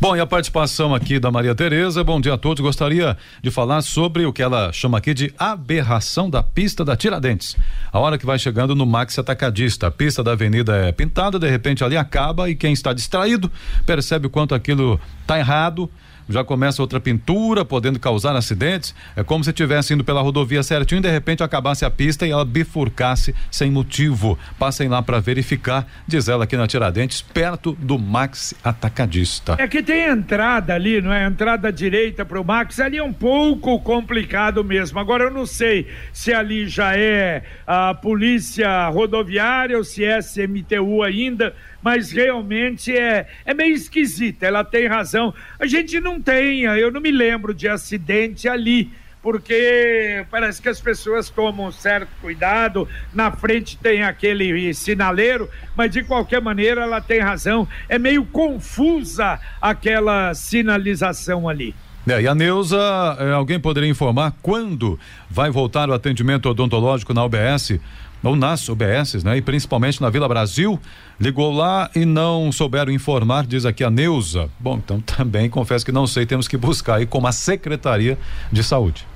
Bom, 0.01 0.15
e 0.17 0.21
a 0.21 0.27
participação 0.27 0.95
aqui 0.95 1.19
da 1.19 1.31
Maria 1.31 1.55
Tereza, 1.55 2.05
bom 2.05 2.21
dia 2.21 2.35
a 2.35 2.39
todos. 2.39 2.63
Gostaria 2.63 3.17
de 3.43 3.51
falar 3.51 3.83
sobre 3.83 4.27
o 4.27 4.33
que 4.33 4.43
ela 4.43 4.73
chama 4.73 4.99
aqui 4.99 5.15
de 5.15 5.33
aberração 5.39 6.29
da 6.29 6.43
pista 6.43 6.85
da 6.85 6.97
Tiradentes. 6.97 7.57
A 7.93 7.99
hora 7.99 8.19
que 8.19 8.27
vai 8.27 8.39
chegando 8.39 8.75
no 8.75 8.85
Max 8.85 9.19
Atacadista, 9.19 9.87
a 9.87 9.91
pista 9.91 10.23
da 10.23 10.33
avenida 10.33 10.77
é 10.77 10.93
pintada, 10.93 11.39
de 11.39 11.49
repente 11.49 11.83
ali 11.83 11.97
acaba 11.97 12.51
e 12.51 12.55
quem 12.55 12.73
está 12.73 12.93
distraído 12.93 13.51
percebe 13.87 14.27
o 14.27 14.31
quanto 14.31 14.55
aquilo 14.55 15.01
está 15.23 15.39
errado 15.39 15.91
já 16.29 16.45
começa 16.45 16.83
outra 16.83 17.01
pintura, 17.01 17.65
podendo 17.65 17.99
causar 17.99 18.35
acidentes. 18.37 18.95
É 19.15 19.23
como 19.23 19.45
se 19.45 19.51
estivesse 19.51 19.95
indo 19.95 20.05
pela 20.05 20.21
rodovia 20.21 20.63
certinho 20.63 20.99
e 20.99 21.03
de 21.03 21.11
repente 21.11 21.43
acabasse 21.43 21.85
a 21.85 21.91
pista 21.91 22.27
e 22.27 22.31
ela 22.31 22.45
bifurcasse 22.45 23.35
sem 23.51 23.71
motivo. 23.71 24.39
Passem 24.59 24.89
lá 24.89 25.03
para 25.03 25.21
verificar, 25.21 25.87
diz 26.07 26.29
ela 26.29 26.45
aqui 26.45 26.57
na 26.57 26.67
Tiradentes, 26.67 27.23
perto 27.23 27.73
do 27.73 27.99
Max 27.99 28.55
Atacadista. 28.63 29.57
É 29.59 29.69
que 29.69 29.83
tem 29.83 30.05
entrada 30.05 30.75
ali, 30.75 31.01
não 31.01 31.13
é? 31.13 31.27
Entrada 31.27 31.73
direita 31.73 32.25
para 32.25 32.41
o 32.41 32.45
Max, 32.45 32.81
ali 32.81 32.99
é 32.99 33.03
um 33.03 33.13
pouco 33.13 33.81
complicado 33.81 34.65
mesmo. 34.65 34.99
Agora 34.99 35.25
eu 35.25 35.31
não 35.31 35.47
sei 35.47 35.87
se 36.13 36.33
ali 36.33 36.69
já 36.69 36.97
é 36.97 37.43
a 37.67 37.95
polícia 37.95 38.89
rodoviária 38.89 39.77
ou 39.77 39.85
se 39.85 40.05
é 40.05 40.21
CMTU 40.21 41.03
ainda 41.03 41.55
mas 41.83 42.11
realmente 42.11 42.97
é, 42.97 43.27
é 43.45 43.55
meio 43.55 43.75
esquisita. 43.75 44.47
Ela 44.47 44.65
tem 44.65 44.87
razão. 44.87 45.35
A 45.59 45.67
gente 45.67 46.01
não 46.01 46.21
tem, 46.21 46.63
eu 46.63 46.91
não 46.91 47.01
me 47.01 47.11
lembro 47.11 47.55
de 47.55 47.69
acidente 47.69 48.49
ali 48.49 48.91
porque 49.27 50.25
parece 50.31 50.63
que 50.63 50.69
as 50.69 50.81
pessoas 50.81 51.29
tomam 51.29 51.73
certo 51.73 52.09
cuidado. 52.21 52.89
Na 53.13 53.33
frente 53.33 53.77
tem 53.77 54.05
aquele 54.05 54.73
sinaleiro, 54.73 55.51
mas 55.77 55.91
de 55.91 56.05
qualquer 56.05 56.41
maneira 56.41 56.83
ela 56.83 57.01
tem 57.01 57.19
razão. 57.19 57.67
É 57.89 57.99
meio 57.99 58.25
confusa 58.25 59.41
aquela 59.61 60.33
sinalização 60.33 61.49
ali. 61.49 61.75
É, 62.07 62.23
e 62.23 62.29
a 62.29 62.37
Neuza, 62.37 62.79
é, 63.19 63.33
alguém 63.33 63.59
poderia 63.59 63.91
informar 63.91 64.33
quando 64.41 64.97
vai 65.29 65.51
voltar 65.51 65.91
o 65.91 65.93
atendimento 65.93 66.49
odontológico 66.49 67.13
na 67.13 67.25
UBS? 67.25 67.81
Ou 68.23 68.35
nas 68.35 68.69
UBSs, 68.69 69.25
né? 69.25 69.37
E 69.37 69.43
principalmente 69.43 70.01
na 70.01 70.11
Vila 70.11 70.29
Brasil, 70.29 70.81
ligou 71.21 71.53
lá 71.53 71.91
e 71.95 72.05
não 72.05 72.51
souberam 72.51 72.93
informar, 72.93 73.47
diz 73.47 73.65
aqui 73.65 73.85
a 73.85 73.91
Neuza. 73.91 74.49
Bom, 74.59 74.77
então 74.77 75.01
também 75.07 75.49
confesso 75.49 75.85
que 75.85 75.93
não 75.93 76.07
sei, 76.07 76.27
temos 76.27 76.49
que 76.49 76.57
buscar 76.57 76.97
aí 76.97 77.07
como 77.07 77.27
a 77.27 77.33
Secretaria 77.33 78.19
de 78.51 78.63
Saúde. 78.63 79.07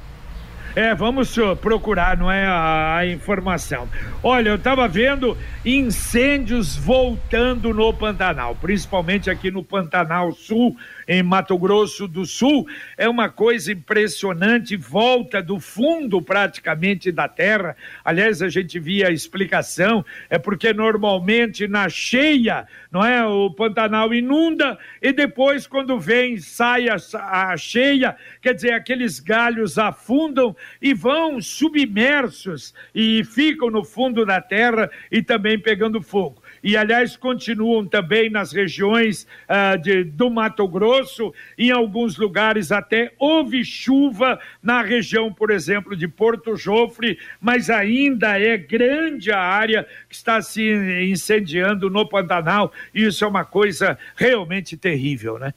É, 0.74 0.94
vamos 0.94 1.36
procurar, 1.60 2.16
não 2.16 2.30
é 2.30 2.46
a, 2.46 2.98
a 2.98 3.06
informação. 3.06 3.88
Olha, 4.22 4.50
eu 4.50 4.54
estava 4.54 4.86
vendo 4.86 5.36
incêndios 5.64 6.76
voltando 6.76 7.74
no 7.74 7.92
Pantanal, 7.92 8.54
principalmente 8.54 9.28
aqui 9.28 9.50
no 9.50 9.64
Pantanal 9.64 10.30
Sul 10.32 10.76
em 11.10 11.24
Mato 11.24 11.58
Grosso 11.58 12.06
do 12.06 12.24
Sul. 12.24 12.68
É 12.96 13.08
uma 13.08 13.28
coisa 13.28 13.72
impressionante, 13.72 14.76
volta 14.76 15.42
do 15.42 15.58
fundo 15.58 16.22
praticamente 16.22 17.10
da 17.10 17.26
terra. 17.26 17.76
Aliás, 18.04 18.40
a 18.40 18.48
gente 18.48 18.78
via 18.78 19.08
a 19.08 19.10
explicação, 19.10 20.04
é 20.30 20.38
porque 20.38 20.72
normalmente 20.72 21.66
na 21.66 21.88
cheia, 21.88 22.64
não 22.92 23.04
é? 23.04 23.26
O 23.26 23.50
Pantanal 23.50 24.14
inunda 24.14 24.78
e 25.02 25.12
depois, 25.12 25.66
quando 25.66 25.98
vem, 25.98 26.38
sai 26.38 26.88
a, 26.88 26.94
a 27.14 27.56
cheia, 27.56 28.16
quer 28.40 28.54
dizer, 28.54 28.72
aqueles 28.72 29.18
galhos 29.18 29.78
afundam 29.78 30.54
e 30.80 30.94
vão 30.94 31.42
submersos 31.42 32.72
e 32.94 33.24
ficam 33.24 33.68
no 33.68 33.82
fundo 33.82 34.24
da 34.24 34.40
terra 34.40 34.88
e 35.10 35.20
também 35.20 35.58
pegando 35.58 36.00
fogo 36.00 36.40
e, 36.62 36.76
aliás, 36.76 37.16
continuam 37.16 37.86
também 37.86 38.30
nas 38.30 38.52
regiões 38.52 39.26
uh, 39.48 39.80
de, 39.80 40.04
do 40.04 40.30
Mato 40.30 40.66
Grosso, 40.68 41.32
em 41.56 41.70
alguns 41.70 42.16
lugares 42.16 42.70
até 42.70 43.12
houve 43.18 43.64
chuva 43.64 44.38
na 44.62 44.82
região, 44.82 45.32
por 45.32 45.50
exemplo, 45.50 45.96
de 45.96 46.06
Porto 46.06 46.56
Jofre, 46.56 47.18
mas 47.40 47.70
ainda 47.70 48.38
é 48.38 48.56
grande 48.56 49.32
a 49.32 49.40
área 49.40 49.86
que 50.08 50.14
está 50.14 50.42
se 50.42 50.62
incendiando 51.10 51.88
no 51.88 52.08
Pantanal, 52.08 52.72
e 52.94 53.04
isso 53.04 53.24
é 53.24 53.28
uma 53.28 53.44
coisa 53.44 53.98
realmente 54.16 54.76
terrível, 54.76 55.38
né? 55.38 55.54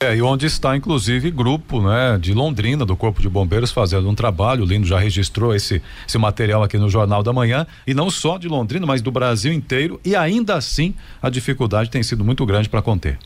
É, 0.00 0.14
e 0.14 0.22
onde 0.22 0.46
está, 0.46 0.76
inclusive, 0.76 1.28
grupo 1.28 1.82
né, 1.82 2.16
de 2.20 2.32
Londrina, 2.32 2.86
do 2.86 2.96
Corpo 2.96 3.20
de 3.20 3.28
Bombeiros, 3.28 3.72
fazendo 3.72 4.08
um 4.08 4.14
trabalho. 4.14 4.62
O 4.62 4.66
Lindo 4.66 4.86
já 4.86 4.96
registrou 4.96 5.52
esse, 5.52 5.82
esse 6.06 6.16
material 6.16 6.62
aqui 6.62 6.78
no 6.78 6.88
Jornal 6.88 7.20
da 7.20 7.32
Manhã. 7.32 7.66
E 7.84 7.92
não 7.92 8.08
só 8.08 8.38
de 8.38 8.46
Londrina, 8.46 8.86
mas 8.86 9.02
do 9.02 9.10
Brasil 9.10 9.52
inteiro. 9.52 10.00
E 10.04 10.14
ainda 10.14 10.54
assim, 10.54 10.94
a 11.20 11.28
dificuldade 11.28 11.90
tem 11.90 12.00
sido 12.00 12.24
muito 12.24 12.46
grande 12.46 12.68
para 12.68 12.80
conter. 12.80 13.18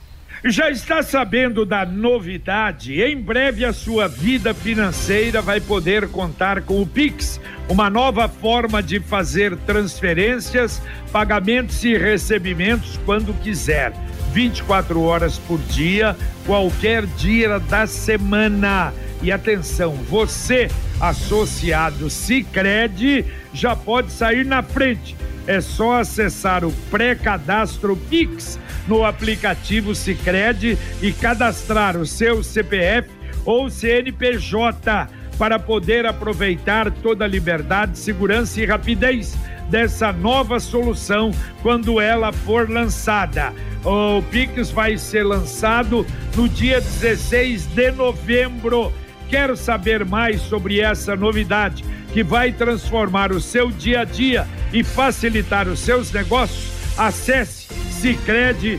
Já 0.46 0.70
está 0.70 1.02
sabendo 1.02 1.66
da 1.66 1.84
novidade? 1.84 3.02
Em 3.02 3.20
breve 3.20 3.66
a 3.66 3.72
sua 3.74 4.08
vida 4.08 4.54
financeira 4.54 5.42
vai 5.42 5.60
poder 5.60 6.08
contar 6.08 6.62
com 6.62 6.80
o 6.80 6.86
Pix, 6.86 7.38
uma 7.68 7.90
nova 7.90 8.28
forma 8.28 8.82
de 8.82 8.98
fazer 8.98 9.56
transferências, 9.58 10.82
pagamentos 11.12 11.84
e 11.84 11.98
recebimentos 11.98 12.98
quando 13.04 13.34
quiser 13.42 13.92
24 14.32 15.00
horas 15.02 15.38
por 15.38 15.58
dia, 15.58 16.16
qualquer 16.46 17.06
dia 17.06 17.58
da 17.60 17.86
semana. 17.86 18.92
E 19.22 19.30
atenção, 19.30 19.94
você, 20.08 20.68
associado 21.00 22.10
Sicredi 22.10 23.24
já 23.52 23.76
pode 23.76 24.10
sair 24.10 24.44
na 24.44 24.62
frente. 24.62 25.16
É 25.46 25.60
só 25.60 26.00
acessar 26.00 26.64
o 26.64 26.72
pré-cadastro 26.90 27.96
Pix 27.96 28.58
no 28.88 29.04
aplicativo 29.04 29.94
Sicredi 29.94 30.78
e 31.00 31.12
cadastrar 31.12 31.96
o 31.96 32.06
seu 32.06 32.42
CPF 32.42 33.08
ou 33.44 33.68
CNPJ 33.68 35.08
para 35.38 35.58
poder 35.58 36.06
aproveitar 36.06 36.90
toda 36.90 37.24
a 37.24 37.28
liberdade, 37.28 37.98
segurança 37.98 38.60
e 38.60 38.66
rapidez 38.66 39.36
dessa 39.72 40.12
nova 40.12 40.60
solução 40.60 41.30
quando 41.62 41.98
ela 41.98 42.30
for 42.30 42.68
lançada. 42.68 43.54
O 43.82 44.20
Pix 44.30 44.70
vai 44.70 44.98
ser 44.98 45.24
lançado 45.24 46.06
no 46.36 46.46
dia 46.46 46.78
16 46.78 47.68
de 47.68 47.90
novembro. 47.90 48.92
Quero 49.30 49.56
saber 49.56 50.04
mais 50.04 50.42
sobre 50.42 50.78
essa 50.78 51.16
novidade 51.16 51.82
que 52.12 52.22
vai 52.22 52.52
transformar 52.52 53.32
o 53.32 53.40
seu 53.40 53.70
dia 53.70 54.00
a 54.00 54.04
dia 54.04 54.46
e 54.74 54.84
facilitar 54.84 55.66
os 55.66 55.80
seus 55.80 56.12
negócios? 56.12 56.70
Acesse 56.98 57.72
cicred.com.br 57.92 58.76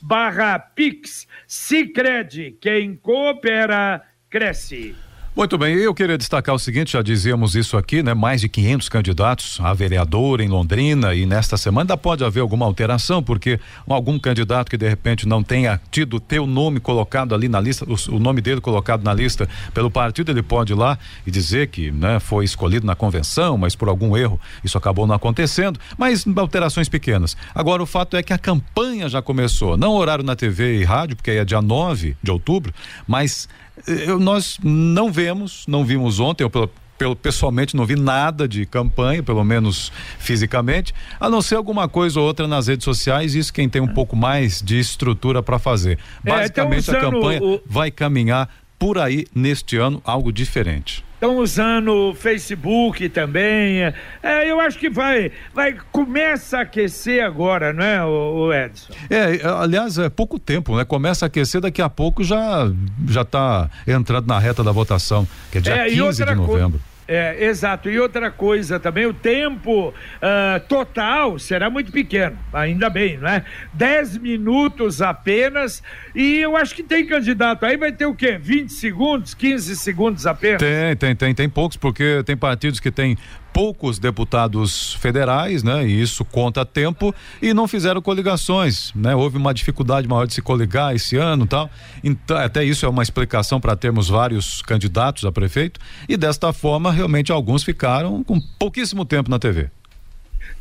barra 0.00 0.56
Pix. 0.56 1.26
Cicred, 1.48 2.56
quem 2.60 2.94
coopera, 2.94 4.02
cresce. 4.30 4.94
Muito 5.36 5.56
bem, 5.56 5.76
eu 5.76 5.94
queria 5.94 6.18
destacar 6.18 6.52
o 6.56 6.58
seguinte, 6.58 6.94
já 6.94 7.02
dizíamos 7.02 7.54
isso 7.54 7.76
aqui, 7.76 8.02
né? 8.02 8.12
Mais 8.12 8.40
de 8.40 8.48
500 8.48 8.88
candidatos 8.88 9.60
a 9.60 9.72
vereador 9.72 10.40
em 10.40 10.48
Londrina 10.48 11.14
e 11.14 11.24
nesta 11.24 11.56
semana 11.56 11.82
ainda 11.82 11.96
pode 11.96 12.24
haver 12.24 12.40
alguma 12.40 12.66
alteração, 12.66 13.22
porque 13.22 13.60
algum 13.88 14.18
candidato 14.18 14.68
que 14.68 14.76
de 14.76 14.88
repente 14.88 15.28
não 15.28 15.40
tenha 15.40 15.80
tido 15.88 16.18
teu 16.18 16.48
nome 16.48 16.80
colocado 16.80 17.32
ali 17.32 17.48
na 17.48 17.60
lista, 17.60 17.86
o, 17.88 18.16
o, 18.16 18.18
nome 18.18 18.40
dele 18.40 18.60
colocado 18.60 19.04
na 19.04 19.14
lista 19.14 19.48
pelo 19.72 19.88
partido, 19.88 20.32
ele 20.32 20.42
pode 20.42 20.72
ir 20.72 20.76
lá 20.76 20.98
e 21.24 21.30
dizer 21.30 21.68
que, 21.68 21.92
né, 21.92 22.18
foi 22.18 22.44
escolhido 22.44 22.84
na 22.84 22.96
convenção, 22.96 23.56
mas 23.56 23.76
por 23.76 23.88
algum 23.88 24.16
erro 24.16 24.38
isso 24.64 24.76
acabou 24.76 25.06
não 25.06 25.14
acontecendo, 25.14 25.78
mas 25.96 26.26
alterações 26.36 26.88
pequenas. 26.88 27.36
Agora 27.54 27.80
o 27.80 27.86
fato 27.86 28.16
é 28.16 28.22
que 28.22 28.32
a 28.32 28.38
campanha 28.38 29.08
já 29.08 29.22
começou, 29.22 29.76
não 29.76 29.92
horário 29.92 30.24
na 30.24 30.34
TV 30.34 30.80
e 30.80 30.84
rádio, 30.84 31.14
porque 31.14 31.30
aí 31.30 31.36
é 31.36 31.44
dia 31.44 31.62
9 31.62 32.16
de 32.20 32.32
outubro, 32.32 32.74
mas 33.06 33.48
eu, 33.86 34.18
nós 34.18 34.58
não 34.62 35.10
vemos, 35.10 35.64
não 35.66 35.84
vimos 35.84 36.20
ontem, 36.20 36.44
eu 36.44 36.50
pelo, 36.50 36.70
pelo, 36.98 37.16
pessoalmente 37.16 37.76
não 37.76 37.86
vi 37.86 37.96
nada 37.96 38.46
de 38.46 38.66
campanha, 38.66 39.22
pelo 39.22 39.42
menos 39.42 39.90
fisicamente, 40.18 40.94
a 41.18 41.30
não 41.30 41.40
ser 41.40 41.56
alguma 41.56 41.88
coisa 41.88 42.20
ou 42.20 42.26
outra 42.26 42.46
nas 42.46 42.66
redes 42.66 42.84
sociais, 42.84 43.34
isso 43.34 43.52
quem 43.52 43.68
tem 43.68 43.80
um 43.80 43.88
pouco 43.88 44.14
mais 44.14 44.60
de 44.60 44.78
estrutura 44.78 45.42
para 45.42 45.58
fazer. 45.58 45.98
É, 46.24 46.30
Basicamente 46.30 46.90
é, 46.90 46.96
a 46.96 47.00
campanha 47.00 47.42
o... 47.42 47.60
vai 47.64 47.90
caminhar 47.90 48.48
por 48.78 48.98
aí 48.98 49.26
neste 49.34 49.76
ano 49.76 50.00
algo 50.04 50.32
diferente. 50.32 51.04
Estão 51.20 51.36
usando 51.36 51.92
o 51.92 52.14
Facebook 52.14 53.06
também. 53.10 53.82
É, 54.22 54.50
eu 54.50 54.58
acho 54.58 54.78
que 54.78 54.88
vai, 54.88 55.30
vai 55.52 55.76
começa 55.92 56.56
a 56.56 56.60
aquecer 56.62 57.22
agora, 57.22 57.74
não 57.74 57.84
é, 57.84 58.02
o, 58.02 58.50
Edson? 58.50 58.94
É, 59.10 59.46
aliás, 59.46 59.98
é 59.98 60.08
pouco 60.08 60.38
tempo, 60.38 60.74
né? 60.74 60.82
Começa 60.82 61.26
a 61.26 61.28
aquecer, 61.28 61.60
daqui 61.60 61.82
a 61.82 61.90
pouco 61.90 62.24
já 62.24 62.72
já 63.06 63.20
está 63.20 63.68
entrando 63.86 64.26
na 64.26 64.38
reta 64.38 64.64
da 64.64 64.72
votação, 64.72 65.28
que 65.52 65.58
é 65.58 65.60
dia 65.60 65.74
é, 65.74 65.90
15 65.90 66.24
de 66.24 66.34
novembro. 66.34 66.80
É, 67.12 67.44
exato. 67.44 67.90
E 67.90 67.98
outra 67.98 68.30
coisa 68.30 68.78
também, 68.78 69.04
o 69.04 69.12
tempo 69.12 69.88
uh, 69.88 70.60
total 70.68 71.40
será 71.40 71.68
muito 71.68 71.90
pequeno, 71.90 72.38
ainda 72.52 72.88
bem, 72.88 73.18
não 73.18 73.28
é? 73.28 73.44
10 73.72 74.18
minutos 74.18 75.02
apenas. 75.02 75.82
E 76.14 76.36
eu 76.36 76.56
acho 76.56 76.72
que 76.72 76.84
tem 76.84 77.04
candidato 77.04 77.66
aí, 77.66 77.76
vai 77.76 77.90
ter 77.90 78.06
o 78.06 78.14
quê? 78.14 78.38
20 78.40 78.68
segundos, 78.72 79.34
15 79.34 79.74
segundos 79.74 80.24
apenas? 80.24 80.62
Tem, 80.62 80.96
tem, 80.96 81.16
tem, 81.16 81.34
tem 81.34 81.48
poucos, 81.48 81.76
porque 81.76 82.22
tem 82.24 82.36
partidos 82.36 82.78
que 82.78 82.92
têm 82.92 83.18
poucos 83.52 83.98
deputados 83.98 84.94
federais, 84.94 85.62
né? 85.62 85.86
E 85.86 86.00
isso 86.00 86.24
conta 86.24 86.64
tempo 86.64 87.14
e 87.40 87.52
não 87.52 87.66
fizeram 87.68 88.00
coligações, 88.00 88.92
né? 88.94 89.14
Houve 89.14 89.36
uma 89.36 89.52
dificuldade 89.52 90.08
maior 90.08 90.26
de 90.26 90.34
se 90.34 90.42
coligar 90.42 90.94
esse 90.94 91.16
ano, 91.16 91.46
tal. 91.46 91.70
Então, 92.02 92.36
até 92.36 92.64
isso 92.64 92.86
é 92.86 92.88
uma 92.88 93.02
explicação 93.02 93.60
para 93.60 93.76
termos 93.76 94.08
vários 94.08 94.62
candidatos 94.62 95.24
a 95.24 95.32
prefeito 95.32 95.80
e 96.08 96.16
desta 96.16 96.52
forma 96.52 96.92
realmente 96.92 97.32
alguns 97.32 97.62
ficaram 97.62 98.22
com 98.24 98.40
pouquíssimo 98.58 99.04
tempo 99.04 99.30
na 99.30 99.38
TV. 99.38 99.70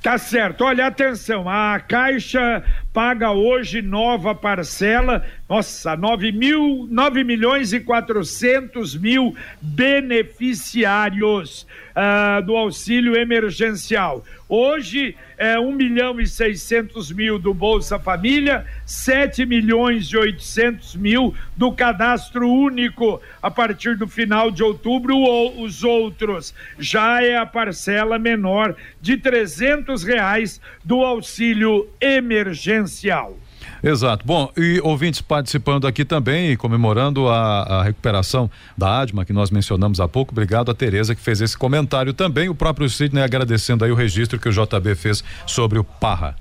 Tá 0.02 0.18
certo. 0.18 0.64
Olha, 0.64 0.88
atenção, 0.88 1.50
a 1.50 1.78
Caixa 1.78 2.64
paga 2.94 3.32
hoje 3.32 3.82
nova 3.82 4.34
parcela, 4.34 5.26
nossa, 5.48 5.96
9 5.98 6.32
mil, 6.32 6.88
9 6.90 7.26
milhões 7.26 7.74
e 7.74 7.82
400 7.82 8.96
mil 8.96 9.36
beneficiários 9.62 11.68
uh, 11.92 12.42
do 12.46 12.56
auxílio 12.56 13.18
emergencial. 13.18 14.24
Hoje 14.52 15.16
é 15.38 15.60
1 15.60 15.72
milhão 15.74 16.20
e 16.20 16.26
600 16.26 17.12
mil 17.12 17.38
do 17.38 17.54
Bolsa 17.54 18.00
Família, 18.00 18.66
7 18.84 19.46
milhões 19.46 20.08
e 20.08 20.18
800 20.18 20.96
mil 20.96 21.36
do 21.56 21.72
cadastro 21.72 22.50
único 22.50 23.22
a 23.44 23.52
partir 23.52 23.96
do 23.96 24.08
final 24.08 24.50
de 24.50 24.64
outubro, 24.64 25.16
ou 25.16 25.62
os 25.62 25.84
outros. 25.84 26.52
Já 26.80 27.24
é 27.24 27.38
a 27.38 27.46
parcela 27.46 28.18
menor 28.18 28.76
de 29.00 29.18
300 29.18 30.04
reais 30.04 30.60
do 30.84 31.04
auxílio 31.06 31.88
emergencial. 32.02 33.38
Exato. 33.84 34.26
Bom, 34.26 34.52
e 34.58 34.80
ouvintes 34.84 35.22
participando 35.22 35.88
aqui 35.88 36.04
também, 36.04 36.56
comemorando 36.58 37.30
a, 37.30 37.64
a, 37.64 37.84
recuperação 37.84 38.50
da 38.78 39.02
Adma, 39.02 39.26
que 39.26 39.34
nós 39.34 39.50
mencionamos 39.50 40.00
há 40.00 40.08
pouco. 40.08 40.32
Obrigado 40.32 40.70
a 40.70 40.74
Tereza 40.74 41.16
que 41.16 41.22
fez 41.22 41.42
esse 41.42 41.58
comentário 41.58 42.14
também. 42.14 42.50
O 42.50 42.56
próprio 42.56 42.90
Sidney 42.90 43.24
agradecendo 43.24 43.86
aí 43.86 43.92
o 43.92 43.96
registro 43.96 44.40
que 44.40 44.50
o 44.50 44.52
JB 44.52 44.96
fez 44.96 45.24
sobre 45.46 45.80
o 45.80 45.84
Parra. 45.84 46.36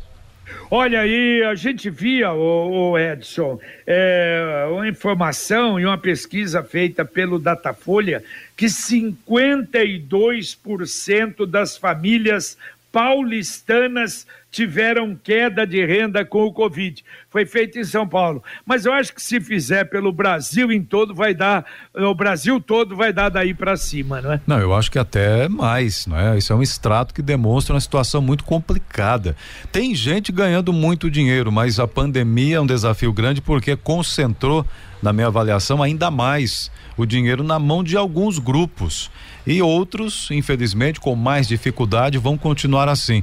Olha 0.71 1.01
aí, 1.01 1.43
a 1.45 1.55
gente 1.55 1.89
via, 1.89 2.31
o, 2.33 2.91
o 2.91 2.99
Edson, 2.99 3.59
é, 3.87 4.69
uma 4.71 4.87
informação 4.87 5.81
e 5.81 5.87
uma 5.87 5.97
pesquisa 5.97 6.63
feita 6.63 7.07
pelo 7.07 7.39
Datafolha 7.39 8.23
que 8.55 8.67
52% 8.67 11.47
das 11.47 11.79
famílias 11.79 12.59
paulistanas 12.93 14.27
tiveram 14.51 15.15
queda 15.15 15.67
de 15.67 15.85
renda 15.85 16.25
com 16.25 16.45
o 16.45 16.53
Covid. 16.53 17.05
Foi 17.29 17.45
feito 17.45 17.79
em 17.79 17.85
São 17.85 18.09
Paulo. 18.09 18.43
Mas 18.65 18.87
eu 18.87 18.93
acho 18.93 19.15
que 19.15 19.23
se 19.23 19.41
fizer 19.41 19.85
pelo 19.85 20.11
Brasil 20.11 20.73
em 20.73 20.83
todo, 20.83 21.15
vai 21.15 21.35
dar, 21.35 21.65
o 21.95 22.15
Brasil 22.15 22.61
todo 22.61 22.97
vai 22.97 23.13
dar 23.13 23.29
daí 23.29 23.53
para 23.53 23.77
cima, 23.77 24.21
não 24.21 24.33
é? 24.33 24.41
Não, 24.47 24.59
eu 24.59 24.75
acho 24.75 24.91
que 24.91 24.99
até 24.99 25.49
mais, 25.49 26.07
não 26.07 26.19
é? 26.19 26.39
Isso 26.39 26.53
é 26.53 26.57
um 26.57 26.63
extrato 26.63 27.13
que 27.15 27.23
demonstra 27.23 27.75
uma 27.75 27.81
situação 27.81 28.23
muito 28.23 28.45
complicada. 28.45 29.37
Tem 29.71 29.95
gente 29.95 30.33
ganhando 30.33 30.73
muito 30.73 31.11
dinheiro, 31.11 31.53
mas 31.53 31.79
a 31.79 31.87
pandemia 31.87 32.57
é 32.57 32.61
um 32.61 32.67
desafio 32.67 33.13
grande 33.13 33.43
porque 33.43 33.77
concentrou, 33.77 34.65
na 35.03 35.13
minha 35.13 35.27
avaliação, 35.29 35.83
ainda 35.83 36.11
mais 36.11 36.71
o 36.97 37.07
dinheiro 37.07 37.45
na 37.45 37.59
mão 37.59 37.85
de 37.85 37.97
alguns 37.97 38.39
grupos. 38.39 39.11
E 39.47 39.63
outros, 39.63 40.29
infelizmente, 40.31 41.01
com 41.01 41.15
mais 41.15 41.47
dificuldade, 41.47 42.19
vão 42.19 42.37
continuar 42.37 42.89
assim 42.89 43.23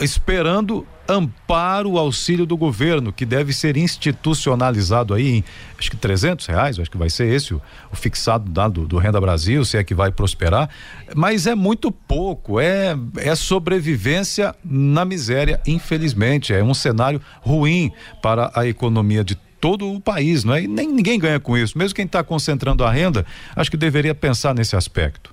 esperando 0.00 0.86
amparo, 1.08 1.98
auxílio 1.98 2.46
do 2.46 2.56
governo, 2.56 3.12
que 3.12 3.26
deve 3.26 3.52
ser 3.52 3.76
institucionalizado 3.76 5.12
aí 5.12 5.28
em, 5.28 5.44
acho 5.78 5.90
que 5.90 5.96
trezentos 5.96 6.46
reais, 6.46 6.78
acho 6.78 6.90
que 6.90 6.96
vai 6.96 7.10
ser 7.10 7.26
esse 7.32 7.52
o, 7.52 7.60
o 7.92 7.96
fixado 7.96 8.50
dado 8.50 8.86
do 8.86 8.96
Renda 8.96 9.20
Brasil, 9.20 9.64
se 9.64 9.76
é 9.76 9.84
que 9.84 9.94
vai 9.94 10.12
prosperar, 10.12 10.70
mas 11.14 11.46
é 11.46 11.54
muito 11.54 11.90
pouco, 11.90 12.60
é, 12.60 12.96
é 13.16 13.34
sobrevivência 13.34 14.54
na 14.64 15.04
miséria, 15.04 15.60
infelizmente, 15.66 16.54
é 16.54 16.62
um 16.62 16.74
cenário 16.74 17.20
ruim 17.40 17.90
para 18.22 18.52
a 18.54 18.66
economia 18.66 19.24
de 19.24 19.34
todo 19.60 19.92
o 19.92 20.00
país, 20.00 20.44
não 20.44 20.54
é? 20.54 20.62
E 20.62 20.68
nem 20.68 20.88
ninguém 20.88 21.18
ganha 21.18 21.38
com 21.38 21.58
isso, 21.58 21.76
mesmo 21.76 21.94
quem 21.94 22.06
está 22.06 22.24
concentrando 22.24 22.84
a 22.84 22.90
renda, 22.90 23.26
acho 23.54 23.70
que 23.70 23.76
deveria 23.76 24.14
pensar 24.14 24.54
nesse 24.54 24.74
aspecto. 24.74 25.29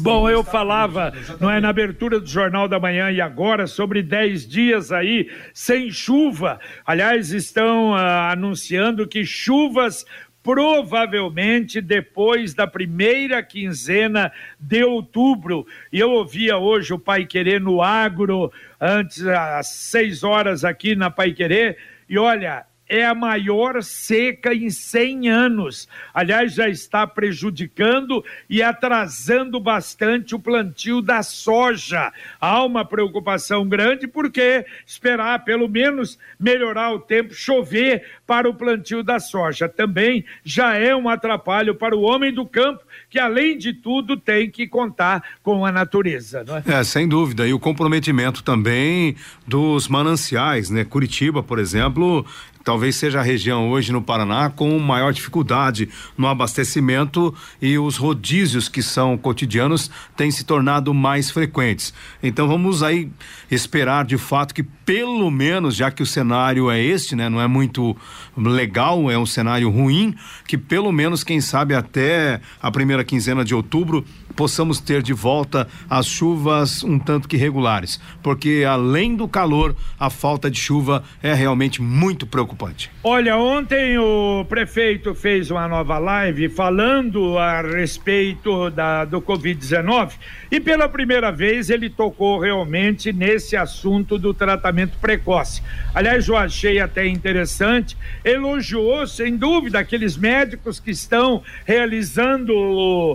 Bom, 0.00 0.28
eu 0.28 0.42
falava, 0.42 1.12
não 1.38 1.50
é, 1.50 1.60
na 1.60 1.68
abertura 1.68 2.18
do 2.18 2.26
Jornal 2.26 2.66
da 2.66 2.80
Manhã 2.80 3.10
e 3.10 3.20
agora, 3.20 3.66
sobre 3.66 4.02
10 4.02 4.48
dias 4.48 4.90
aí 4.90 5.30
sem 5.52 5.90
chuva. 5.90 6.58
Aliás, 6.84 7.30
estão 7.30 7.94
ah, 7.94 8.30
anunciando 8.30 9.06
que 9.06 9.24
chuvas 9.24 10.04
provavelmente 10.42 11.80
depois 11.80 12.54
da 12.54 12.68
primeira 12.68 13.42
quinzena 13.42 14.32
de 14.58 14.84
outubro. 14.84 15.66
E 15.92 15.98
eu 15.98 16.12
ouvia 16.12 16.56
hoje 16.56 16.94
o 16.94 16.98
Pai 16.98 17.26
Querer 17.26 17.60
no 17.60 17.82
agro, 17.82 18.52
antes, 18.80 19.26
às 19.26 19.66
seis 19.66 20.22
horas 20.22 20.64
aqui 20.64 20.94
na 20.94 21.10
Pai 21.10 21.32
Querer, 21.32 21.76
e 22.08 22.16
olha, 22.16 22.64
é 22.88 23.04
a 23.04 23.14
maior 23.14 23.82
seca 23.82 24.54
em 24.54 24.70
100 24.70 25.28
anos. 25.28 25.88
Aliás, 26.14 26.54
já 26.54 26.68
está 26.68 27.06
prejudicando 27.06 28.24
e 28.48 28.62
atrasando 28.62 29.58
bastante 29.58 30.34
o 30.34 30.38
plantio 30.38 31.02
da 31.02 31.22
soja. 31.22 32.12
Há 32.40 32.64
uma 32.64 32.84
preocupação 32.84 33.66
grande 33.68 34.06
porque 34.06 34.64
esperar 34.86 35.44
pelo 35.44 35.68
menos 35.68 36.18
melhorar 36.38 36.92
o 36.92 37.00
tempo, 37.00 37.34
chover 37.34 38.04
para 38.26 38.48
o 38.48 38.54
plantio 38.54 39.02
da 39.02 39.18
soja. 39.18 39.68
Também 39.68 40.24
já 40.44 40.74
é 40.76 40.94
um 40.94 41.08
atrapalho 41.08 41.74
para 41.74 41.96
o 41.96 42.02
homem 42.02 42.32
do 42.32 42.46
campo 42.46 42.84
que 43.08 43.18
além 43.18 43.56
de 43.56 43.72
tudo 43.72 44.16
tem 44.16 44.50
que 44.50 44.66
contar 44.66 45.22
com 45.42 45.64
a 45.64 45.72
natureza, 45.72 46.44
não 46.44 46.56
é? 46.56 46.62
É, 46.66 46.84
sem 46.84 47.08
dúvida. 47.08 47.46
E 47.46 47.52
o 47.52 47.58
comprometimento 47.58 48.42
também 48.42 49.16
dos 49.46 49.88
mananciais, 49.88 50.70
né? 50.70 50.84
Curitiba, 50.84 51.42
por 51.42 51.58
exemplo, 51.58 52.26
talvez 52.66 52.96
seja 52.96 53.20
a 53.20 53.22
região 53.22 53.70
hoje 53.70 53.92
no 53.92 54.02
Paraná 54.02 54.50
com 54.50 54.76
maior 54.80 55.12
dificuldade 55.12 55.88
no 56.18 56.26
abastecimento 56.26 57.32
e 57.62 57.78
os 57.78 57.96
rodízios 57.96 58.68
que 58.68 58.82
são 58.82 59.16
cotidianos 59.16 59.88
têm 60.16 60.32
se 60.32 60.42
tornado 60.42 60.92
mais 60.92 61.30
frequentes. 61.30 61.94
Então 62.20 62.48
vamos 62.48 62.82
aí 62.82 63.08
esperar 63.48 64.04
de 64.04 64.18
fato 64.18 64.52
que 64.52 64.64
pelo 64.64 65.30
menos, 65.30 65.76
já 65.76 65.92
que 65.92 66.02
o 66.02 66.06
cenário 66.06 66.68
é 66.68 66.82
este, 66.82 67.14
né, 67.14 67.28
não 67.28 67.40
é 67.40 67.46
muito 67.46 67.96
legal, 68.36 69.08
é 69.08 69.16
um 69.16 69.26
cenário 69.26 69.70
ruim, 69.70 70.12
que 70.44 70.58
pelo 70.58 70.90
menos 70.90 71.22
quem 71.22 71.40
sabe 71.40 71.72
até 71.72 72.40
a 72.60 72.68
primeira 72.72 73.04
quinzena 73.04 73.44
de 73.44 73.54
outubro 73.54 74.04
possamos 74.36 74.78
ter 74.78 75.02
de 75.02 75.12
volta 75.12 75.66
as 75.88 76.06
chuvas 76.06 76.84
um 76.84 76.98
tanto 76.98 77.26
que 77.26 77.36
regulares, 77.36 77.98
porque 78.22 78.64
além 78.68 79.16
do 79.16 79.26
calor, 79.26 79.74
a 79.98 80.10
falta 80.10 80.50
de 80.50 80.60
chuva 80.60 81.02
é 81.22 81.32
realmente 81.32 81.80
muito 81.80 82.26
preocupante. 82.26 82.90
Olha, 83.02 83.36
ontem 83.36 83.98
o 83.98 84.44
prefeito 84.48 85.14
fez 85.14 85.50
uma 85.50 85.66
nova 85.66 85.98
live 85.98 86.48
falando 86.48 87.38
a 87.38 87.62
respeito 87.62 88.70
da, 88.70 89.04
do 89.04 89.20
Covid-19 89.22 90.12
e 90.50 90.60
pela 90.60 90.88
primeira 90.88 91.32
vez 91.32 91.70
ele 91.70 91.88
tocou 91.88 92.38
realmente 92.38 93.12
nesse 93.12 93.56
assunto 93.56 94.18
do 94.18 94.34
tratamento 94.34 94.98
precoce. 94.98 95.62
Aliás, 95.94 96.28
eu 96.28 96.36
achei 96.36 96.78
até 96.78 97.06
interessante, 97.06 97.96
elogiou 98.24 99.06
sem 99.06 99.36
dúvida 99.36 99.78
aqueles 99.78 100.16
médicos 100.16 100.78
que 100.78 100.90
estão 100.90 101.42
realizando 101.64 102.52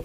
uh, 0.00 0.04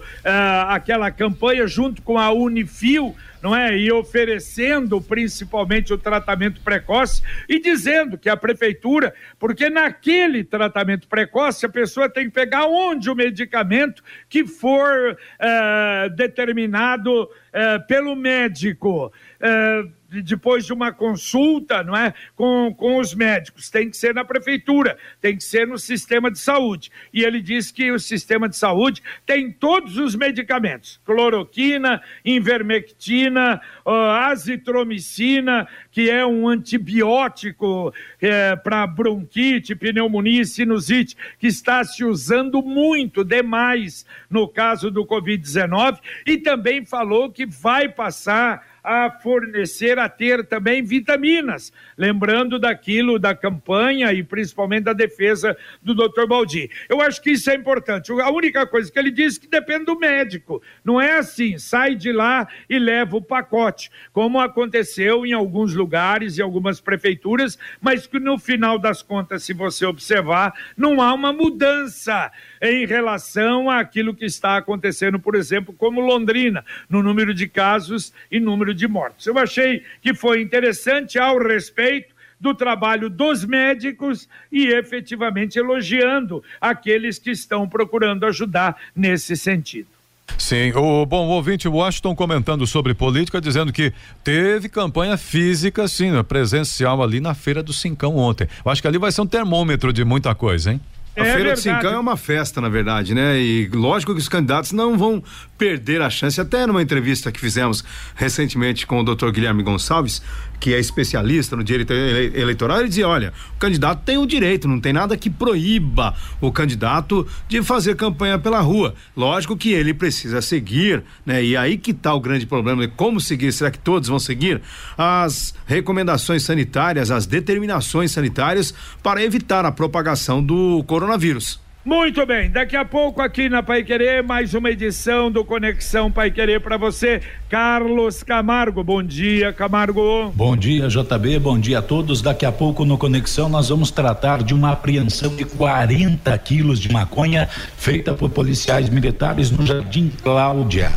aquela 0.68 1.07
campanha 1.10 1.66
junto 1.66 2.02
com 2.02 2.18
a 2.18 2.30
Unifil 2.30 3.14
não 3.42 3.54
é? 3.54 3.76
E 3.76 3.90
oferecendo 3.92 5.00
principalmente 5.00 5.92
o 5.92 5.98
tratamento 5.98 6.60
precoce 6.60 7.22
e 7.48 7.60
dizendo 7.60 8.18
que 8.18 8.28
a 8.28 8.36
prefeitura, 8.36 9.14
porque 9.38 9.70
naquele 9.70 10.44
tratamento 10.44 11.08
precoce 11.08 11.64
a 11.64 11.68
pessoa 11.68 12.08
tem 12.08 12.24
que 12.24 12.32
pegar 12.32 12.66
onde 12.66 13.10
o 13.10 13.14
medicamento 13.14 14.02
que 14.28 14.46
for 14.46 15.16
uh, 15.16 16.16
determinado 16.16 17.24
uh, 17.24 17.86
pelo 17.86 18.14
médico. 18.16 19.12
Uh, 19.40 19.97
depois 20.08 20.64
de 20.64 20.72
uma 20.72 20.90
consulta, 20.90 21.82
não 21.82 21.94
é, 21.94 22.14
com, 22.34 22.74
com 22.74 22.98
os 22.98 23.14
médicos, 23.14 23.68
tem 23.68 23.90
que 23.90 23.96
ser 23.96 24.14
na 24.14 24.24
prefeitura, 24.24 24.96
tem 25.20 25.36
que 25.36 25.44
ser 25.44 25.66
no 25.66 25.78
sistema 25.78 26.30
de 26.30 26.38
saúde. 26.38 26.90
E 27.12 27.22
ele 27.22 27.42
diz 27.42 27.70
que 27.70 27.92
o 27.92 28.00
sistema 28.00 28.48
de 28.48 28.56
saúde 28.56 29.02
tem 29.26 29.52
todos 29.52 29.98
os 29.98 30.14
medicamentos: 30.14 30.98
cloroquina, 31.04 32.02
invermectina, 32.24 33.60
azitromicina, 33.84 35.68
que 35.90 36.08
é 36.08 36.24
um 36.24 36.48
antibiótico 36.48 37.92
é, 38.20 38.56
para 38.56 38.86
bronquite, 38.86 39.74
pneumonia 39.74 40.42
e 40.42 40.46
sinusite, 40.46 41.16
que 41.38 41.46
está 41.46 41.84
se 41.84 42.04
usando 42.04 42.62
muito 42.62 43.22
demais 43.22 44.06
no 44.30 44.48
caso 44.48 44.90
do 44.90 45.04
Covid-19, 45.04 45.98
e 46.26 46.38
também 46.38 46.84
falou 46.84 47.30
que 47.30 47.44
vai 47.44 47.88
passar 47.88 48.77
a 48.88 49.10
fornecer, 49.10 49.98
a 49.98 50.08
ter 50.08 50.46
também 50.46 50.82
vitaminas, 50.82 51.70
lembrando 51.96 52.58
daquilo 52.58 53.18
da 53.18 53.34
campanha 53.34 54.10
e 54.14 54.22
principalmente 54.22 54.84
da 54.84 54.94
defesa 54.94 55.54
do 55.82 55.94
Dr. 55.94 56.26
Baldi. 56.26 56.70
Eu 56.88 57.02
acho 57.02 57.20
que 57.20 57.32
isso 57.32 57.50
é 57.50 57.54
importante. 57.54 58.10
A 58.10 58.30
única 58.30 58.66
coisa 58.66 58.90
que 58.90 58.98
ele 58.98 59.10
diz 59.10 59.36
é 59.36 59.40
que 59.40 59.46
depende 59.46 59.84
do 59.84 59.98
médico. 59.98 60.62
Não 60.82 60.98
é 60.98 61.18
assim, 61.18 61.58
sai 61.58 61.96
de 61.96 62.10
lá 62.12 62.48
e 62.68 62.78
leva 62.78 63.14
o 63.18 63.22
pacote, 63.22 63.90
como 64.10 64.40
aconteceu 64.40 65.26
em 65.26 65.34
alguns 65.34 65.74
lugares 65.74 66.38
e 66.38 66.42
algumas 66.42 66.80
prefeituras, 66.80 67.58
mas 67.82 68.06
que 68.06 68.18
no 68.18 68.38
final 68.38 68.78
das 68.78 69.02
contas, 69.02 69.42
se 69.42 69.52
você 69.52 69.84
observar, 69.84 70.54
não 70.74 71.02
há 71.02 71.12
uma 71.12 71.30
mudança 71.30 72.32
em 72.60 72.86
relação 72.86 73.70
àquilo 73.70 74.14
que 74.14 74.24
está 74.24 74.56
acontecendo, 74.56 75.18
por 75.18 75.34
exemplo, 75.34 75.74
como 75.76 76.00
Londrina, 76.00 76.64
no 76.88 77.02
número 77.02 77.34
de 77.34 77.48
casos 77.48 78.12
e 78.30 78.40
número 78.40 78.74
de 78.74 78.86
mortos. 78.86 79.26
Eu 79.26 79.38
achei 79.38 79.82
que 80.02 80.14
foi 80.14 80.42
interessante 80.42 81.18
ao 81.18 81.38
respeito 81.38 82.18
do 82.40 82.54
trabalho 82.54 83.10
dos 83.10 83.44
médicos 83.44 84.28
e 84.50 84.68
efetivamente 84.68 85.58
elogiando 85.58 86.42
aqueles 86.60 87.18
que 87.18 87.30
estão 87.30 87.68
procurando 87.68 88.24
ajudar 88.26 88.76
nesse 88.94 89.36
sentido. 89.36 89.88
Sim, 90.36 90.72
o 90.72 91.06
bom 91.06 91.26
o 91.26 91.30
ouvinte 91.30 91.66
Washington 91.66 92.14
comentando 92.14 92.66
sobre 92.66 92.92
política, 92.92 93.40
dizendo 93.40 93.72
que 93.72 93.92
teve 94.22 94.68
campanha 94.68 95.16
física, 95.16 95.88
sim, 95.88 96.10
presencial 96.22 97.02
ali 97.02 97.18
na 97.18 97.34
Feira 97.34 97.62
do 97.62 97.72
Cincão 97.72 98.16
ontem. 98.16 98.46
Eu 98.64 98.70
acho 98.70 98.82
que 98.82 98.88
ali 98.88 98.98
vai 98.98 99.10
ser 99.10 99.22
um 99.22 99.26
termômetro 99.26 99.92
de 99.92 100.04
muita 100.04 100.34
coisa, 100.34 100.72
hein? 100.72 100.80
A 101.18 101.26
é 101.26 101.34
Feira 101.34 101.52
do 101.52 101.60
Cincão 101.60 101.92
é 101.92 101.98
uma 101.98 102.16
festa, 102.16 102.60
na 102.60 102.68
verdade, 102.68 103.14
né? 103.14 103.38
E 103.38 103.68
lógico 103.68 104.14
que 104.14 104.20
os 104.20 104.28
candidatos 104.28 104.72
não 104.72 104.96
vão 104.96 105.22
perder 105.56 106.00
a 106.00 106.08
chance. 106.08 106.40
Até 106.40 106.66
numa 106.66 106.80
entrevista 106.80 107.32
que 107.32 107.40
fizemos 107.40 107.84
recentemente 108.14 108.86
com 108.86 109.00
o 109.00 109.02
doutor 109.02 109.32
Guilherme 109.32 109.62
Gonçalves, 109.62 110.22
que 110.60 110.74
é 110.74 110.78
especialista 110.78 111.56
no 111.56 111.64
direito 111.64 111.92
eleitoral, 111.92 112.80
ele 112.80 112.88
dizia: 112.88 113.08
olha, 113.08 113.32
o 113.54 113.58
candidato 113.58 114.02
tem 114.04 114.18
o 114.18 114.26
direito, 114.26 114.68
não 114.68 114.80
tem 114.80 114.92
nada 114.92 115.16
que 115.16 115.30
proíba 115.30 116.14
o 116.40 116.50
candidato 116.50 117.26
de 117.48 117.62
fazer 117.62 117.96
campanha 117.96 118.38
pela 118.38 118.60
rua. 118.60 118.94
Lógico 119.16 119.56
que 119.56 119.72
ele 119.72 119.94
precisa 119.94 120.40
seguir, 120.40 121.02
né? 121.24 121.42
E 121.42 121.56
aí 121.56 121.78
que 121.78 121.92
está 121.92 122.14
o 122.14 122.20
grande 122.20 122.46
problema 122.46 122.86
de 122.86 122.92
como 122.94 123.20
seguir, 123.20 123.52
será 123.52 123.70
que 123.70 123.78
todos 123.78 124.08
vão 124.08 124.18
seguir 124.18 124.60
as 124.96 125.54
recomendações 125.66 126.42
sanitárias, 126.42 127.10
as 127.10 127.26
determinações 127.26 128.10
sanitárias 128.10 128.74
para 129.02 129.22
evitar 129.22 129.64
a 129.64 129.72
propagação 129.72 130.42
do 130.42 130.82
coronavírus. 130.84 131.67
Muito 131.84 132.26
bem, 132.26 132.50
daqui 132.50 132.76
a 132.76 132.84
pouco 132.84 133.22
aqui 133.22 133.48
na 133.48 133.62
Pai 133.62 133.84
Querer, 133.84 134.22
mais 134.22 134.52
uma 134.52 134.70
edição 134.70 135.30
do 135.30 135.44
Conexão 135.44 136.10
Pai 136.10 136.30
Querer 136.30 136.60
para 136.60 136.76
você, 136.76 137.22
Carlos 137.48 138.22
Camargo. 138.22 138.82
Bom 138.82 139.02
dia, 139.02 139.52
Camargo. 139.52 140.30
Bom 140.34 140.56
dia, 140.56 140.88
JB. 140.88 141.38
Bom 141.38 141.58
dia 141.58 141.78
a 141.78 141.82
todos. 141.82 142.20
Daqui 142.20 142.44
a 142.44 142.52
pouco 142.52 142.84
no 142.84 142.98
Conexão 142.98 143.48
nós 143.48 143.68
vamos 143.68 143.90
tratar 143.90 144.42
de 144.42 144.52
uma 144.52 144.72
apreensão 144.72 145.34
de 145.34 145.44
40 145.44 146.36
quilos 146.38 146.80
de 146.80 146.92
maconha 146.92 147.48
feita 147.76 148.12
por 148.12 148.28
policiais 148.28 148.90
militares 148.90 149.50
no 149.50 149.64
Jardim 149.64 150.12
Cláudia. 150.22 150.92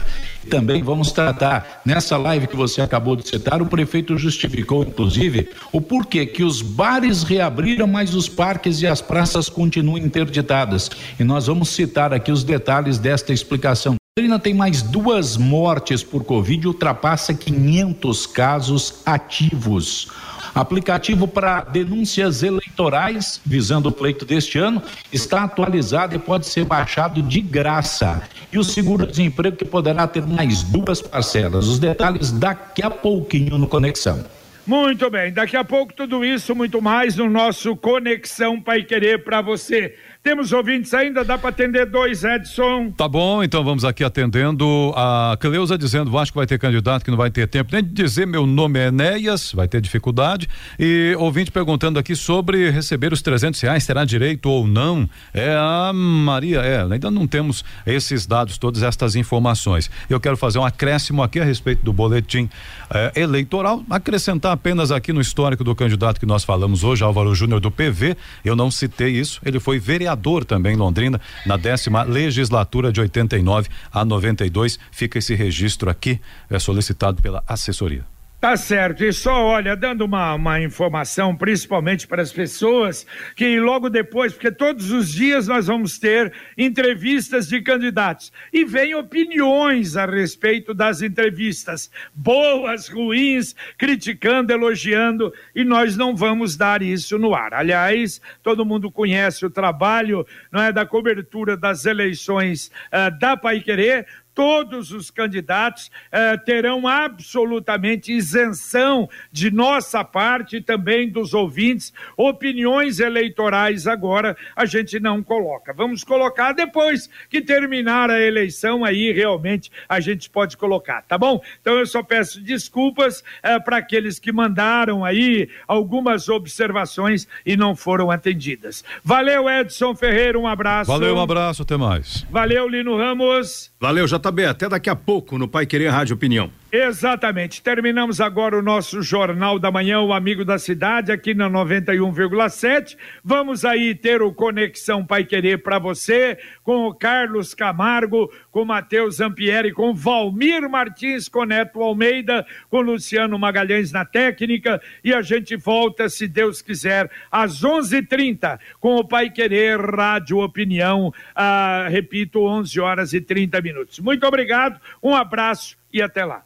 Também 0.50 0.82
vamos 0.82 1.12
tratar 1.12 1.82
nessa 1.86 2.18
live 2.18 2.48
que 2.48 2.56
você 2.56 2.82
acabou 2.82 3.16
de 3.16 3.28
citar, 3.28 3.62
o 3.62 3.66
prefeito 3.66 4.18
justificou 4.18 4.84
inclusive 4.84 5.50
o 5.72 5.80
porquê 5.80 6.26
que 6.26 6.44
os 6.44 6.62
bares 6.62 7.24
reabriram, 7.24 7.88
mas 7.88 8.14
os 8.16 8.28
parques 8.28 8.82
e 8.82 8.88
as 8.88 9.02
praças 9.02 9.50
continuam 9.50 9.98
interditadas. 9.98 10.90
E 11.20 11.24
nós 11.24 11.48
vamos 11.48 11.70
citar 11.70 12.14
aqui 12.14 12.32
os 12.32 12.44
detalhes 12.44 12.98
desta 12.98 13.32
explicação. 13.32 13.96
Londrina 14.18 14.40
tem 14.40 14.54
mais 14.54 14.82
duas 14.82 15.38
mortes 15.38 16.04
por 16.04 16.26
Covid 16.26 16.66
e 16.66 16.68
ultrapassa 16.68 17.34
500 17.34 18.28
casos 18.28 18.96
ativos. 19.06 20.10
Aplicativo 20.54 21.28
para 21.28 21.62
denúncias 21.62 22.44
eleitorais, 22.44 23.40
visando 23.46 23.90
o 23.90 23.92
pleito 23.92 24.26
deste 24.26 24.58
ano, 24.58 24.82
está 25.12 25.44
atualizado 25.44 26.16
e 26.16 26.20
pode 26.20 26.46
ser 26.46 26.66
baixado 26.66 27.22
de 27.22 27.40
graça. 27.40 28.22
E 28.52 28.60
o 28.60 28.64
seguro-desemprego 28.64 29.56
que 29.56 29.66
poderá 29.66 30.06
ter 30.08 30.26
mais 30.26 30.64
duas 30.64 31.02
parcelas. 31.02 31.68
Os 31.68 31.80
detalhes 31.80 32.32
daqui 32.32 32.84
a 32.84 32.90
pouquinho 32.90 33.58
no 33.58 33.68
Conexão. 33.68 34.26
Muito 34.66 35.10
bem, 35.10 35.34
daqui 35.34 35.58
a 35.58 35.64
pouco 35.64 35.92
tudo 35.92 36.24
isso, 36.24 36.54
muito 36.54 36.82
mais 36.82 37.16
no 37.16 37.28
nosso 37.30 37.76
Conexão 37.76 38.62
Pai 38.62 38.84
Querer 38.84 39.24
para 39.24 39.42
você. 39.42 39.96
Temos 40.24 40.54
ouvintes 40.54 40.94
ainda, 40.94 41.26
dá 41.26 41.36
para 41.36 41.50
atender 41.50 41.84
dois, 41.88 42.24
Edson. 42.24 42.92
Tá 42.92 43.08
bom, 43.08 43.42
então 43.42 43.64
vamos 43.64 43.84
aqui 43.84 44.04
atendendo 44.04 44.94
a 44.96 45.36
Cleusa 45.40 45.76
dizendo, 45.76 46.16
acho 46.16 46.32
que 46.32 46.38
vai 46.38 46.46
ter 46.46 46.60
candidato 46.60 47.04
que 47.04 47.10
não 47.10 47.18
vai 47.18 47.32
ter 47.32 47.48
tempo 47.48 47.72
nem 47.74 47.84
de 47.84 47.90
dizer 47.90 48.28
meu 48.28 48.46
nome 48.46 48.80
é 48.80 48.90
Enéas, 48.90 49.52
vai 49.52 49.68
ter 49.68 49.82
dificuldade. 49.82 50.48
E 50.78 51.16
ouvinte 51.18 51.50
perguntando 51.50 51.98
aqui 51.98 52.16
sobre 52.16 52.70
receber 52.70 53.12
os 53.12 53.24
300 53.24 53.60
reais, 53.62 53.84
terá 53.84 54.06
direito 54.06 54.48
ou 54.48 54.68
não? 54.68 55.10
É 55.34 55.56
a 55.58 55.92
Maria, 55.92 56.60
é, 56.60 56.84
ainda 56.84 57.10
não 57.10 57.26
temos 57.26 57.66
esses 57.84 58.28
dados, 58.28 58.60
todas 58.60 58.84
estas 58.84 59.16
informações. 59.16 59.90
Eu 60.08 60.20
quero 60.20 60.38
fazer 60.38 60.60
um 60.60 60.66
acréscimo 60.66 61.24
aqui 61.24 61.40
a 61.40 61.44
respeito 61.44 61.84
do 61.84 61.92
boletim 61.92 62.48
eh, 62.94 63.12
eleitoral, 63.16 63.84
acrescentar 63.90 64.52
apenas 64.52 64.92
aqui 64.92 65.12
no 65.12 65.20
histórico 65.20 65.64
do 65.64 65.74
candidato 65.74 66.20
que 66.20 66.28
nós 66.28 66.44
falamos 66.44 66.84
hoje, 66.84 67.04
Álvaro 67.04 67.34
Júnior 67.34 67.60
do 67.60 67.72
PV, 67.72 68.16
eu 68.46 68.56
não 68.56 68.70
citei 68.70 69.10
isso, 69.10 69.42
ele 69.44 69.60
foi 69.60 69.80
vereador 69.80 70.11
também 70.46 70.74
em 70.74 70.78
Londrina, 70.78 71.20
na 71.46 71.58
décima 71.58 72.04
legislatura 72.04 72.92
de 72.92 73.00
89 73.00 73.70
a 73.92 74.04
92, 74.04 74.80
fica 74.92 75.20
esse 75.20 75.36
registro 75.36 75.90
aqui, 75.90 76.20
é 76.50 76.60
solicitado 76.60 77.22
pela 77.22 77.44
assessoria. 77.48 78.11
Tá 78.42 78.58
certo. 78.58 79.04
E 79.04 79.14
só, 79.14 79.40
olha, 79.40 79.76
dando 79.76 80.04
uma, 80.04 80.34
uma 80.34 80.60
informação, 80.60 81.36
principalmente 81.36 82.08
para 82.08 82.24
as 82.24 82.34
pessoas, 82.34 83.06
que 83.36 83.60
logo 83.60 83.88
depois, 83.88 84.34
porque 84.34 84.52
todos 84.52 84.90
os 84.90 85.14
dias 85.14 85.48
nós 85.48 85.68
vamos 85.68 86.00
ter 86.00 86.34
entrevistas 86.58 87.48
de 87.48 87.62
candidatos. 87.62 88.34
E 88.52 88.66
vem 88.66 88.96
opiniões 88.96 89.96
a 89.96 90.08
respeito 90.08 90.74
das 90.74 91.04
entrevistas, 91.04 91.92
boas, 92.16 92.90
ruins, 92.90 93.56
criticando, 93.78 94.52
elogiando, 94.52 95.32
e 95.54 95.64
nós 95.64 95.96
não 95.96 96.16
vamos 96.16 96.58
dar 96.58 96.82
isso 96.82 97.20
no 97.20 97.36
ar. 97.36 97.54
Aliás, 97.54 98.20
todo 98.42 98.66
mundo 98.66 98.90
conhece 98.90 99.46
o 99.46 99.52
trabalho 99.52 100.26
não 100.52 100.64
é, 100.64 100.74
da 100.74 100.84
cobertura 100.84 101.56
das 101.56 101.86
eleições 101.86 102.72
uh, 102.88 103.16
da 103.20 103.38
Pai 103.38 103.60
Querer 103.60 104.08
todos 104.34 104.92
os 104.92 105.12
candidatos 105.12 105.92
eh, 106.12 106.38
terão 106.38 106.88
absolutamente 106.88 108.12
isenção 108.12 109.10
de 109.32 109.52
nossa 109.52 110.04
parte 110.04 110.58
e 110.58 110.62
também 110.62 111.10
dos 111.10 111.34
ouvintes. 111.34 111.94
Opiniões 112.16 113.00
eleitorais 113.00 113.88
agora 113.88 114.36
a 114.56 114.66
gente 114.66 115.00
não 115.00 115.22
coloca. 115.22 115.74
Vamos 115.74 116.04
colocar 116.04 116.54
depois 116.54 117.10
que 117.30 117.42
terminar 117.42 118.10
a 118.10 118.20
eleição, 118.20 118.84
aí 118.86 119.12
realmente 119.12 119.72
a 119.88 120.00
gente 120.00 120.30
pode 120.30 120.58
colocar, 120.58 121.02
tá 121.04 121.18
bom? 121.18 121.42
Então 121.62 121.74
eu 121.76 121.86
só 121.86 122.02
peço 122.02 122.42
desculpas 122.42 123.24
eh, 123.44 123.60
para 123.60 123.78
aqueles 123.78 124.20
que 124.20 124.32
mandaram 124.32 125.04
aí 125.04 125.50
algumas 125.68 126.30
observações 126.30 127.28
e 127.46 127.58
não 127.58 127.76
foram 127.76 128.10
atendidas. 128.10 128.84
Valeu, 129.04 129.50
Edson 129.50 129.96
Ferreira, 129.96 130.38
um 130.38 130.48
abraço. 130.48 130.92
Valeu, 130.92 131.16
um 131.16 131.22
abraço, 131.22 131.62
até 131.64 131.78
mais. 131.78 132.26
Valeu, 132.30 132.68
Lino 132.68 132.98
Ramos. 132.98 133.72
Valeu, 133.80 134.08
JB. 134.22 134.46
Até 134.46 134.70
daqui 134.70 134.90
a 134.90 134.96
pouco 134.96 135.38
no 135.38 135.48
Pai 135.48 135.66
Querer 135.66 135.90
Rádio 135.90 136.16
Opinião. 136.16 136.61
Exatamente. 136.74 137.62
Terminamos 137.62 138.22
agora 138.22 138.58
o 138.58 138.62
nosso 138.62 139.02
Jornal 139.02 139.60
da 139.60 139.70
Manhã, 139.70 140.00
o 140.00 140.14
Amigo 140.14 140.46
da 140.46 140.58
Cidade, 140.58 141.12
aqui 141.12 141.34
na 141.34 141.50
91,7. 141.50 142.98
Vamos 143.22 143.66
aí 143.66 143.94
ter 143.94 144.22
o 144.22 144.34
Conexão 144.34 145.06
Pai 145.06 145.26
Querer 145.26 145.58
para 145.58 145.80
você, 145.80 146.40
com 146.64 146.88
o 146.88 146.94
Carlos 146.94 147.54
Camargo, 147.54 148.32
com 148.50 148.62
o 148.62 148.66
Matheus 148.66 149.18
Zampieri, 149.18 149.74
com 149.74 149.94
Valmir 149.94 150.70
Martins, 150.70 151.28
com 151.28 151.44
Neto 151.44 151.82
Almeida, 151.82 152.46
com 152.70 152.80
Luciano 152.80 153.38
Magalhães 153.38 153.92
na 153.92 154.06
técnica. 154.06 154.82
E 155.04 155.14
a 155.14 155.22
gente 155.22 155.58
volta, 155.58 156.08
se 156.08 156.26
Deus 156.26 156.62
quiser, 156.62 157.12
às 157.30 157.66
11:30 157.66 157.98
h 157.98 158.08
30 158.08 158.60
com 158.80 158.96
o 158.96 159.06
Pai 159.06 159.30
Querer 159.30 159.78
Rádio 159.78 160.38
Opinião. 160.38 161.14
Ah, 161.36 161.88
repito, 161.90 162.46
11 162.46 162.80
horas 162.80 163.12
e 163.12 163.20
30 163.20 163.60
minutos. 163.60 164.00
Muito 164.00 164.26
obrigado, 164.26 164.80
um 165.04 165.14
abraço 165.14 165.78
e 165.92 166.02
até 166.02 166.24
lá. 166.24 166.46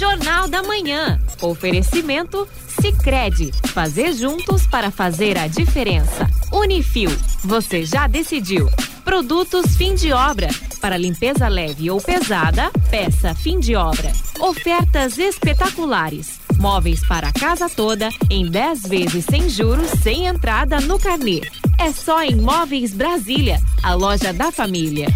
Jornal 0.00 0.48
da 0.48 0.62
Manhã. 0.62 1.20
Oferecimento 1.42 2.48
Sicredi. 2.80 3.50
Fazer 3.66 4.14
juntos 4.14 4.66
para 4.66 4.90
fazer 4.90 5.36
a 5.36 5.46
diferença. 5.46 6.26
Unifil. 6.50 7.10
Você 7.44 7.84
já 7.84 8.06
decidiu. 8.06 8.66
Produtos 9.04 9.76
fim 9.76 9.94
de 9.94 10.10
obra. 10.10 10.48
Para 10.80 10.96
limpeza 10.96 11.48
leve 11.48 11.90
ou 11.90 12.00
pesada, 12.00 12.70
peça 12.90 13.34
fim 13.34 13.60
de 13.60 13.76
obra. 13.76 14.10
Ofertas 14.40 15.18
espetaculares. 15.18 16.40
Móveis 16.58 17.06
para 17.06 17.28
a 17.28 17.32
casa 17.32 17.68
toda 17.68 18.08
em 18.30 18.50
10 18.50 18.82
vezes 18.82 19.26
sem 19.26 19.50
juros, 19.50 19.90
sem 20.02 20.26
entrada 20.26 20.80
no 20.80 20.98
carnê. 20.98 21.42
É 21.78 21.92
só 21.92 22.22
em 22.22 22.36
Móveis 22.36 22.92
Brasília, 22.92 23.60
a 23.82 23.92
loja 23.92 24.32
da 24.32 24.50
família. 24.50 25.08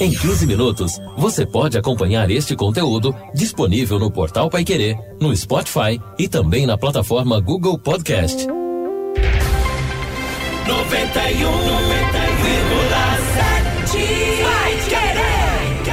Em 0.00 0.12
15 0.12 0.46
minutos, 0.46 0.92
você 1.16 1.44
pode 1.44 1.76
acompanhar 1.76 2.30
este 2.30 2.54
conteúdo 2.54 3.12
disponível 3.34 3.98
no 3.98 4.12
portal 4.12 4.48
Pai 4.48 4.62
Querer, 4.62 4.96
no 5.20 5.36
Spotify 5.36 6.00
e 6.16 6.28
também 6.28 6.66
na 6.66 6.78
plataforma 6.78 7.40
Google 7.40 7.76
Podcast. 7.76 8.46
91, 8.46 8.54
91,7 10.66 12.27